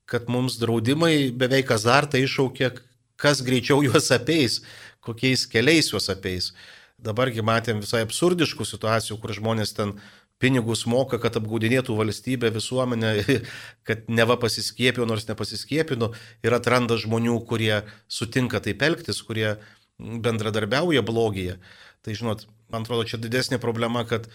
kad 0.09 0.29
mums 0.31 0.57
draudimai 0.61 1.31
beveik 1.31 1.71
azartą 1.71 2.21
iššaukė, 2.21 2.73
kas 3.19 3.43
greičiau 3.45 3.83
juos 3.85 4.09
apeis, 4.15 4.61
kokiais 5.05 5.45
keliais 5.49 5.91
juos 5.93 6.09
apeis. 6.11 6.53
Dabargi 6.99 7.43
matėm 7.45 7.83
visai 7.83 8.03
absurdiškų 8.03 8.65
situacijų, 8.67 9.19
kur 9.21 9.35
žmonės 9.35 9.75
ten 9.77 9.95
pinigus 10.39 10.85
moka, 10.87 11.19
kad 11.19 11.35
apgaudinėtų 11.39 11.95
valstybę, 11.99 12.51
visuomenę, 12.55 13.11
kad 13.87 14.07
neva 14.11 14.39
pasiskėpino, 14.39 15.07
nors 15.07 15.27
nepasiskėpino, 15.29 16.13
ir 16.43 16.55
atranda 16.55 16.99
žmonių, 16.99 17.37
kurie 17.47 17.83
sutinka 18.11 18.63
taip 18.63 18.83
elgtis, 18.87 19.21
kurie 19.23 19.57
bendradarbiauja 19.99 21.03
blogyje. 21.05 21.59
Tai 22.03 22.15
žinot, 22.15 22.47
man 22.71 22.87
atrodo, 22.87 23.03
čia 23.07 23.19
didesnė 23.19 23.59
problema, 23.59 24.05
kad 24.07 24.29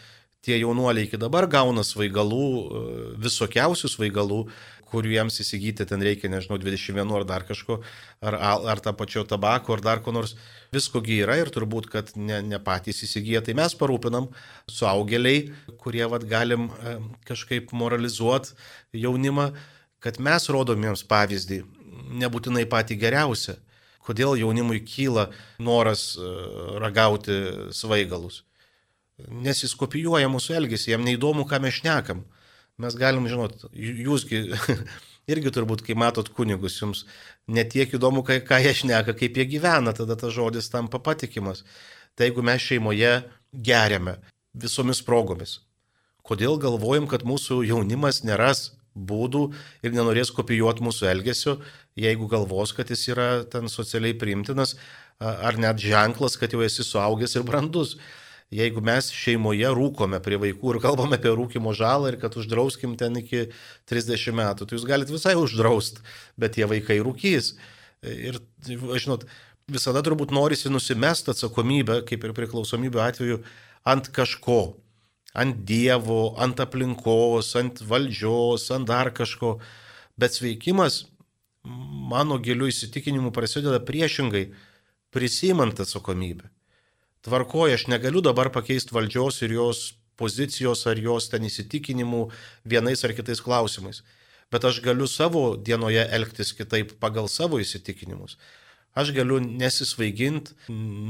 tie 0.44 0.58
jaunuoliai 0.60 1.08
iki 1.08 1.20
dabar 1.20 1.48
gauna 1.50 1.84
svaigalų, 1.86 2.46
e, 2.46 2.84
visokiausių 3.24 3.90
svaigalų, 3.90 4.40
kurių 4.94 5.14
jiems 5.16 5.40
įsigyti 5.42 5.86
ten 5.88 6.02
reikia, 6.04 6.30
nežinau, 6.30 6.58
21 6.62 7.12
ar 7.18 7.26
dar 7.26 7.44
kažko, 7.48 7.80
ar, 8.22 8.36
ar 8.70 8.82
tą 8.84 8.94
pačio 8.96 9.24
tabako, 9.26 9.74
ar 9.74 9.82
dar 9.82 10.02
ko 10.04 10.14
nors. 10.14 10.36
Viskogi 10.74 11.18
yra 11.24 11.38
ir 11.40 11.50
turbūt, 11.54 11.88
kad 11.90 12.12
ne, 12.14 12.40
ne 12.44 12.60
patys 12.62 13.02
įsigyja, 13.06 13.42
tai 13.46 13.56
mes 13.58 13.74
parūpinam 13.78 14.28
suaugėliai, 14.70 15.48
kurie 15.82 16.04
vat, 16.10 16.26
galim 16.30 16.68
e, 16.70 16.96
kažkaip 17.28 17.74
moralizuoti 17.74 18.54
jaunimą, 19.04 19.50
kad 20.04 20.20
mes 20.22 20.50
rodom 20.52 20.82
jiems 20.84 21.04
pavyzdį, 21.10 21.62
nebūtinai 22.20 22.66
patį 22.70 23.00
geriausią. 23.00 23.58
Kodėl 24.04 24.34
jaunimui 24.36 24.82
kyla 24.84 25.30
noras 25.64 26.12
e, 26.20 26.32
ragauti 26.82 27.38
svaigalus? 27.72 28.42
Nes 29.18 29.62
jis 29.62 29.74
kopijuoja 29.78 30.30
mūsų 30.30 30.56
elgesį, 30.58 30.94
jam 30.94 31.04
neįdomu, 31.06 31.46
ką 31.48 31.60
mes 31.62 31.80
šnekam. 31.80 32.24
Mes 32.82 32.96
galim, 32.98 33.28
žinot, 33.30 33.68
jūsgi 33.74 34.40
irgi 35.32 35.52
turbūt, 35.54 35.84
kai 35.86 35.96
matot 35.98 36.28
kunigus, 36.34 36.80
jums 36.80 37.04
netiek 37.46 37.92
įdomu, 37.94 38.24
ką, 38.26 38.40
ką 38.48 38.60
jie 38.64 38.74
šneka, 38.82 39.14
kaip 39.18 39.38
jie 39.38 39.46
gyvena, 39.54 39.94
tada 39.96 40.18
tas 40.18 40.34
žodis 40.34 40.70
tampa 40.72 40.98
patikimas. 40.98 41.62
Tai 42.14 42.28
jeigu 42.28 42.42
mes 42.46 42.62
šeimoje 42.62 43.12
geriame 43.54 44.18
visomis 44.54 45.00
progomis, 45.06 45.60
kodėl 46.26 46.58
galvojam, 46.62 47.06
kad 47.10 47.26
mūsų 47.26 47.62
jaunimas 47.68 48.22
neras 48.26 48.72
būdų 48.94 49.48
ir 49.82 49.94
nenorės 49.94 50.30
kopijuoti 50.34 50.84
mūsų 50.86 51.08
elgesio, 51.10 51.56
jeigu 51.98 52.28
galvos, 52.30 52.74
kad 52.74 52.90
jis 52.90 53.08
yra 53.10 53.28
ten 53.50 53.70
socialiai 53.70 54.14
priimtinas, 54.18 54.76
ar 55.18 55.58
net 55.58 55.82
ženklas, 55.82 56.38
kad 56.38 56.54
jau 56.54 56.62
esi 56.62 56.86
suaugęs 56.86 57.34
ir 57.38 57.46
brandus 57.46 57.96
jeigu 58.54 58.82
mes 58.84 59.08
šeimoje 59.14 59.70
rūkome 59.74 60.20
prie 60.22 60.38
vaikų 60.40 60.74
ir 60.74 60.80
kalbame 60.82 61.18
apie 61.18 61.32
rūkimo 61.34 61.74
žalą 61.76 62.12
ir 62.12 62.18
kad 62.22 62.36
uždrauskim 62.38 62.94
ten 63.00 63.18
iki 63.20 63.48
30 63.90 64.36
metų, 64.38 64.68
tai 64.68 64.78
jūs 64.78 64.86
galite 64.88 65.14
visai 65.14 65.34
uždraust, 65.38 66.00
bet 66.40 66.56
tie 66.58 66.68
vaikai 66.70 67.00
rūkys. 67.04 67.54
Ir, 68.04 68.38
žinot, 68.68 69.24
visada 69.70 70.04
turbūt 70.04 70.34
norisi 70.34 70.72
nusimest 70.72 71.30
atsakomybę, 71.32 72.02
kaip 72.08 72.26
ir 72.26 72.34
priklausomybė 72.36 73.02
atveju, 73.08 73.40
ant 73.88 74.10
kažko. 74.14 74.62
Ant 75.34 75.64
Dievo, 75.66 76.36
ant 76.38 76.60
aplinkos, 76.62 77.48
ant 77.58 77.80
valdžios, 77.82 78.68
ant 78.70 78.86
dar 78.86 79.10
kažko. 79.10 79.56
Bet 80.20 80.36
sveikimas, 80.36 81.08
mano 81.64 82.38
giliu 82.38 82.68
įsitikinimu, 82.70 83.32
prasideda 83.34 83.80
priešingai, 83.82 84.44
prisimant 85.10 85.82
atsakomybę 85.82 86.52
tvarkoja, 87.24 87.78
aš 87.78 87.88
negaliu 87.92 88.22
dabar 88.24 88.50
pakeisti 88.52 88.94
valdžios 88.94 89.42
ir 89.46 89.56
jos 89.56 89.84
pozicijos 90.20 90.84
ar 90.86 91.00
jos 91.00 91.30
ten 91.32 91.46
įsitikinimų 91.48 92.28
vienais 92.68 93.02
ar 93.04 93.14
kitais 93.16 93.42
klausimais. 93.42 94.02
Bet 94.52 94.64
aš 94.68 94.80
galiu 94.84 95.08
savo 95.10 95.56
dienoje 95.56 96.04
elgtis 96.14 96.52
kitaip 96.54 96.94
pagal 97.02 97.26
savo 97.32 97.58
įsitikinimus. 97.62 98.36
Aš 98.94 99.10
galiu 99.16 99.40
nesisvaiginti, 99.42 100.54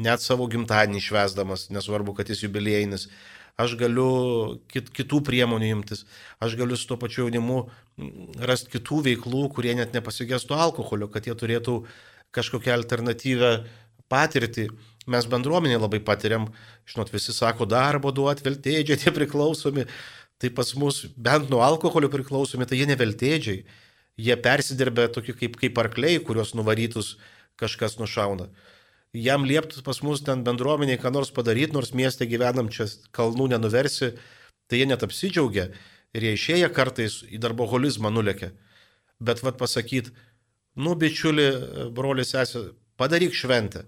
net 0.06 0.24
savo 0.24 0.46
gimtadienį 0.48 1.02
švesdamas, 1.04 1.68
nesvarbu, 1.74 2.14
kad 2.16 2.30
jis 2.32 2.46
jubiliejinis. 2.46 3.10
Aš 3.60 3.76
galiu 3.78 4.06
kit, 4.72 4.88
kitų 4.90 5.20
priemonių 5.28 5.68
imtis. 5.76 6.06
Aš 6.42 6.56
galiu 6.58 6.78
su 6.80 6.88
to 6.90 6.96
pačiu 6.98 7.26
jaunimu 7.26 7.66
rasti 8.48 8.72
kitų 8.72 9.02
veiklų, 9.10 9.44
kurie 9.54 9.76
net 9.76 9.92
nepasigestų 9.94 10.56
alkoholio, 10.56 11.10
kad 11.12 11.28
jie 11.28 11.36
turėtų 11.38 11.76
kažkokią 12.34 12.72
alternatyvę 12.74 13.52
patirtį 14.10 14.70
mes 15.10 15.26
bendruomenė 15.30 15.78
labai 15.78 16.00
patiriam, 16.04 16.48
žinot, 16.88 17.12
visi 17.12 17.34
sako, 17.36 17.66
darbo 17.68 18.12
duot, 18.14 18.42
veltėdžiai 18.44 19.00
tie 19.00 19.12
priklausomi, 19.14 19.86
tai 20.40 20.50
pas 20.54 20.70
mus 20.80 21.04
bent 21.16 21.50
nuo 21.52 21.62
alkoholio 21.64 22.10
priklausomi, 22.12 22.66
tai 22.68 22.80
jie 22.80 22.88
neveltėdžiai, 22.90 23.64
jie 24.20 24.36
persidirbė 24.40 25.08
tokie 25.12 25.34
kaip, 25.36 25.58
kaip 25.60 25.80
arkliai, 25.80 26.22
kuriuos 26.24 26.54
nuvarytus 26.58 27.14
kažkas 27.60 27.98
nušauna. 28.00 28.48
Jam 29.14 29.44
lieptų 29.46 29.84
pas 29.86 30.00
mus 30.02 30.24
ten 30.26 30.42
bendruomeniai 30.46 30.98
ką 30.98 31.12
nors 31.14 31.30
padaryti, 31.34 31.74
nors 31.76 31.92
mieste 31.94 32.26
gyvenam 32.26 32.70
čia 32.72 32.88
kalnų 33.14 33.52
nenuversi, 33.52 34.14
tai 34.66 34.80
jie 34.80 34.88
net 34.90 35.04
apsidžiaugia 35.06 35.68
ir 36.14 36.26
jie 36.26 36.32
išėję 36.34 36.70
kartais 36.74 37.20
į 37.30 37.38
darboholizmą 37.42 38.10
nulekia. 38.10 38.50
Bet 39.22 39.44
vad 39.46 39.58
pasakyti, 39.60 40.10
nu 40.74 40.96
bičiuli, 40.98 41.46
broli 41.94 42.26
sesė, 42.26 42.72
padaryk 42.98 43.34
šventę, 43.38 43.84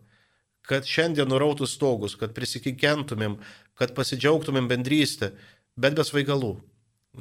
kad 0.67 0.87
šiandien 0.89 1.29
nurautų 1.31 1.69
stogus, 1.71 2.17
kad 2.19 2.35
prisikikentumėm, 2.37 3.39
kad 3.79 3.95
pasidžiaugtumėm 3.97 4.69
bendrystę, 4.71 5.33
bet 5.79 5.97
be 5.97 6.05
svaigalų, 6.07 6.57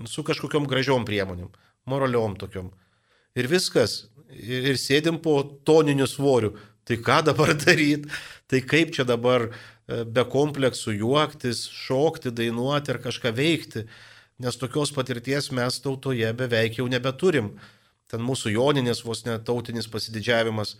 su 0.10 0.24
kažkokiam 0.26 0.68
gražiom 0.70 1.06
priemonėm, 1.08 1.52
moraliom 1.90 2.36
tokiom. 2.42 2.72
Ir 3.36 3.50
viskas, 3.52 4.06
ir, 4.32 4.72
ir 4.72 4.80
sėdim 4.80 5.20
po 5.24 5.42
toniniu 5.68 6.08
svoriu. 6.10 6.56
Tai 6.86 6.98
ką 7.02 7.22
dabar 7.32 7.54
daryti, 7.66 8.12
tai 8.50 8.62
kaip 8.62 8.94
čia 8.96 9.06
dabar 9.08 9.50
e, 9.50 10.04
be 10.06 10.26
kompleksų 10.30 10.98
juoktis, 11.00 11.66
šokti, 11.86 12.34
dainuoti 12.36 12.94
ar 12.94 13.02
kažką 13.02 13.34
veikti, 13.36 13.86
nes 14.42 14.60
tokios 14.62 14.92
patirties 14.94 15.50
mes 15.56 15.80
tautoje 15.82 16.30
beveik 16.38 16.78
jau 16.80 16.86
nebeturim. 16.92 17.56
Ten 18.12 18.22
mūsų 18.22 18.54
joninės 18.54 19.02
vos 19.02 19.24
netautinis 19.26 19.90
pasididžiavimas 19.90 20.76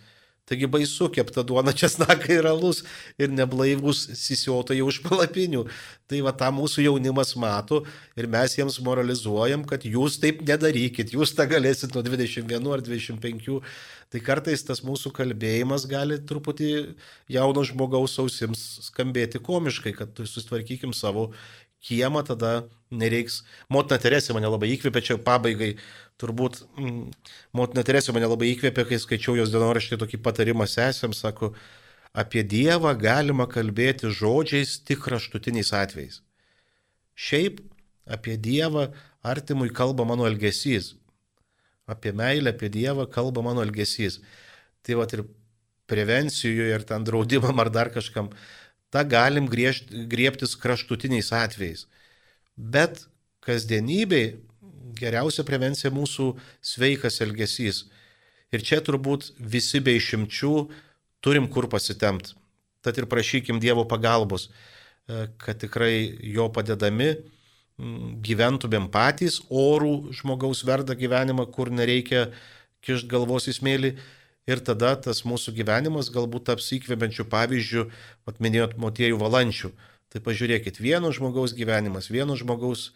Taigi 0.46 0.68
baisu, 0.70 1.08
kepta 1.10 1.42
duona 1.42 1.72
česnakai 1.74 2.36
ir 2.38 2.46
alus 2.46 2.84
ir 3.18 3.32
neblaivus 3.34 4.04
sisiotojai 4.14 4.84
už 4.86 5.00
palapinių. 5.02 5.64
Tai 6.06 6.20
va 6.22 6.30
tą 6.38 6.52
mūsų 6.54 6.84
jaunimas 6.84 7.34
mato 7.34 7.80
ir 8.14 8.28
mes 8.30 8.54
jiems 8.54 8.78
moralizuojam, 8.86 9.64
kad 9.66 9.82
jūs 9.82 10.20
taip 10.22 10.44
nedarykit, 10.46 11.10
jūs 11.16 11.34
tą 11.34 11.48
galėsit 11.50 11.98
nuo 11.98 12.04
21 12.06 12.70
ar 12.76 12.84
25. 12.86 13.58
Tai 14.14 14.22
kartais 14.22 14.62
tas 14.62 14.84
mūsų 14.86 15.10
kalbėjimas 15.16 15.88
gali 15.90 16.20
truputį 16.22 16.70
jauno 17.34 17.66
žmogaus 17.66 18.14
ausims 18.22 18.62
skambėti 18.86 19.42
komiškai, 19.42 19.96
kad 19.98 20.14
susitvarkykim 20.22 20.94
savo 20.94 21.32
kiemą, 21.84 22.22
tada 22.26 22.66
nereiks. 22.90 23.42
Motina 23.72 23.98
Teresė 24.00 24.34
mane 24.36 24.48
labai 24.50 24.72
įkvėpė 24.74 25.02
čia 25.04 25.18
pabaigai 25.22 25.74
turbūt 26.20 26.62
mm, 26.78 27.10
motina 27.56 27.84
Teresė 27.86 28.14
mane 28.16 28.28
labai 28.28 28.50
įkvėpė, 28.54 28.86
kai 28.88 29.00
skaičiau 29.02 29.36
jos 29.38 29.52
dienoraštį 29.52 30.00
tokį 30.00 30.20
patarimą 30.24 30.66
sesėms, 30.70 31.20
sako, 31.24 31.52
apie 32.16 32.44
Dievą 32.46 32.94
galima 32.98 33.48
kalbėti 33.50 34.10
žodžiais 34.12 34.78
tik 34.88 35.02
kraštutiniais 35.04 35.72
atvejais. 35.76 36.22
Šiaip 37.16 37.60
apie 38.06 38.36
Dievą 38.40 38.90
artimui 39.26 39.72
kalba 39.74 40.06
mano 40.08 40.28
elgesys. 40.28 40.94
Apie 41.86 42.12
meilę, 42.16 42.54
apie 42.54 42.70
Dievą 42.72 43.06
kalba 43.10 43.44
mano 43.46 43.64
elgesys. 43.64 44.20
Tai 44.86 45.02
va 45.02 45.06
ir 45.12 45.26
prevencijoje 45.90 46.74
ir 46.74 46.84
ten 46.86 47.04
draudimam 47.06 47.60
ar 47.62 47.70
dar 47.70 47.92
kažkam, 47.94 48.32
tą 48.94 49.02
galim 49.08 49.48
griežti, 49.50 50.06
griebtis 50.10 50.56
kraštutiniais 50.58 51.32
atvejais. 51.34 51.86
Bet 52.56 53.04
kasdienybei 53.44 54.38
geriausia 54.96 55.44
prevencija 55.46 55.92
mūsų 55.94 56.32
sveikas 56.64 57.20
elgesys. 57.24 57.84
Ir 58.54 58.62
čia 58.64 58.80
turbūt 58.84 59.32
visi 59.38 59.82
be 59.82 59.96
išimčių 59.98 60.52
turim 61.24 61.48
kur 61.50 61.68
pasitemti. 61.70 62.36
Tad 62.82 62.98
ir 63.00 63.08
prašykim 63.10 63.58
Dievo 63.60 63.84
pagalbos, 63.88 64.46
e, 64.46 65.26
kad 65.42 65.58
tikrai 65.58 66.14
jo 66.22 66.46
padedami 66.54 67.16
gyventumėm 67.76 68.86
patys 68.92 69.40
orų 69.52 70.14
žmogaus 70.16 70.62
verdą 70.64 70.94
gyvenimą, 70.96 71.44
kur 71.52 71.68
nereikia 71.68 72.30
kišti 72.86 73.10
galvos 73.10 73.48
į 73.50 73.56
smėlį. 73.58 73.90
Ir 74.46 74.62
tada 74.62 74.92
tas 74.94 75.24
mūsų 75.26 75.56
gyvenimas 75.56 76.12
galbūt 76.14 76.46
taps 76.52 76.70
įkvepiančių 76.76 77.26
pavyzdžių, 77.32 77.88
mat 78.28 78.36
minėjot 78.38 78.76
motiejų 78.78 79.18
valančių. 79.18 79.72
Tai 80.12 80.22
pažiūrėkit, 80.22 80.78
vieno 80.78 81.10
žmogaus 81.10 81.54
gyvenimas, 81.56 82.06
vieno 82.14 82.36
žmogaus 82.38 82.92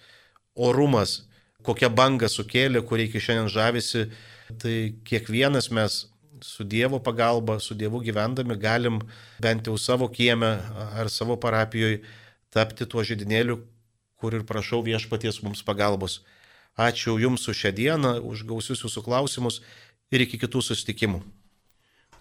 orumas 0.55 1.25
kokią 1.67 1.91
bangą 1.93 2.29
sukėlė, 2.31 2.83
kur 2.87 3.03
iki 3.03 3.21
šiandien 3.21 3.51
žavisi, 3.53 4.07
tai 4.61 4.95
kiekvienas 5.07 5.71
mes 5.75 6.05
su 6.45 6.65
Dievo 6.65 7.01
pagalba, 7.05 7.59
su 7.61 7.75
Dievu 7.75 8.01
gyvendami 8.01 8.57
galim 8.57 9.01
bent 9.43 9.67
jau 9.69 9.77
savo 9.79 10.09
kieme 10.09 10.55
ar 10.97 11.11
savo 11.13 11.37
parapijoje 11.37 12.01
tapti 12.51 12.87
tuo 12.87 13.05
žydinėliu, 13.05 13.61
kur 14.17 14.35
ir 14.39 14.47
prašau 14.49 14.81
viešpaties 14.87 15.43
mums 15.45 15.63
pagalbos. 15.67 16.21
Ačiū 16.79 17.19
Jums 17.21 17.45
už 17.51 17.59
šią 17.67 17.75
dieną, 17.77 18.15
už 18.25 18.47
gausius 18.49 18.87
Jūsų 18.87 19.05
klausimus 19.05 19.61
ir 20.11 20.25
iki 20.25 20.41
kitų 20.41 20.63
susitikimų. 20.65 21.21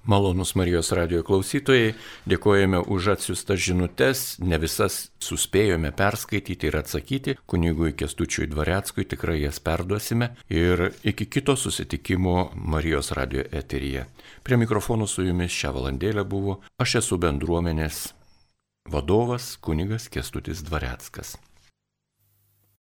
Malonus 0.06 0.56
Marijos 0.56 0.92
radio 0.96 1.24
klausytojai, 1.28 1.92
dėkojame 2.30 2.80
už 2.88 3.12
atsiustas 3.14 3.60
žinutės, 3.62 4.22
ne 4.40 4.58
visas 4.62 5.10
suspėjome 5.22 5.92
perskaityti 5.96 6.70
ir 6.70 6.78
atsakyti, 6.80 7.36
kunigui 7.50 7.92
Kestučiui 8.00 8.48
Dvareckui 8.50 9.06
tikrai 9.10 9.42
jas 9.42 9.60
perduosime 9.60 10.32
ir 10.50 10.90
iki 11.04 11.28
kito 11.28 11.58
susitikimo 11.60 12.52
Marijos 12.56 13.12
radio 13.18 13.44
eteryje. 13.44 14.08
Prie 14.44 14.62
mikrofonų 14.64 15.10
su 15.10 15.28
jumis 15.28 15.52
šią 15.54 15.76
valandėlę 15.76 16.24
buvo 16.24 16.62
aš 16.80 17.02
esu 17.04 17.20
bendruomenės 17.20 18.08
vadovas 18.90 19.58
kunigas 19.62 20.10
Kestutis 20.10 20.64
Dvareckas. 20.66 21.36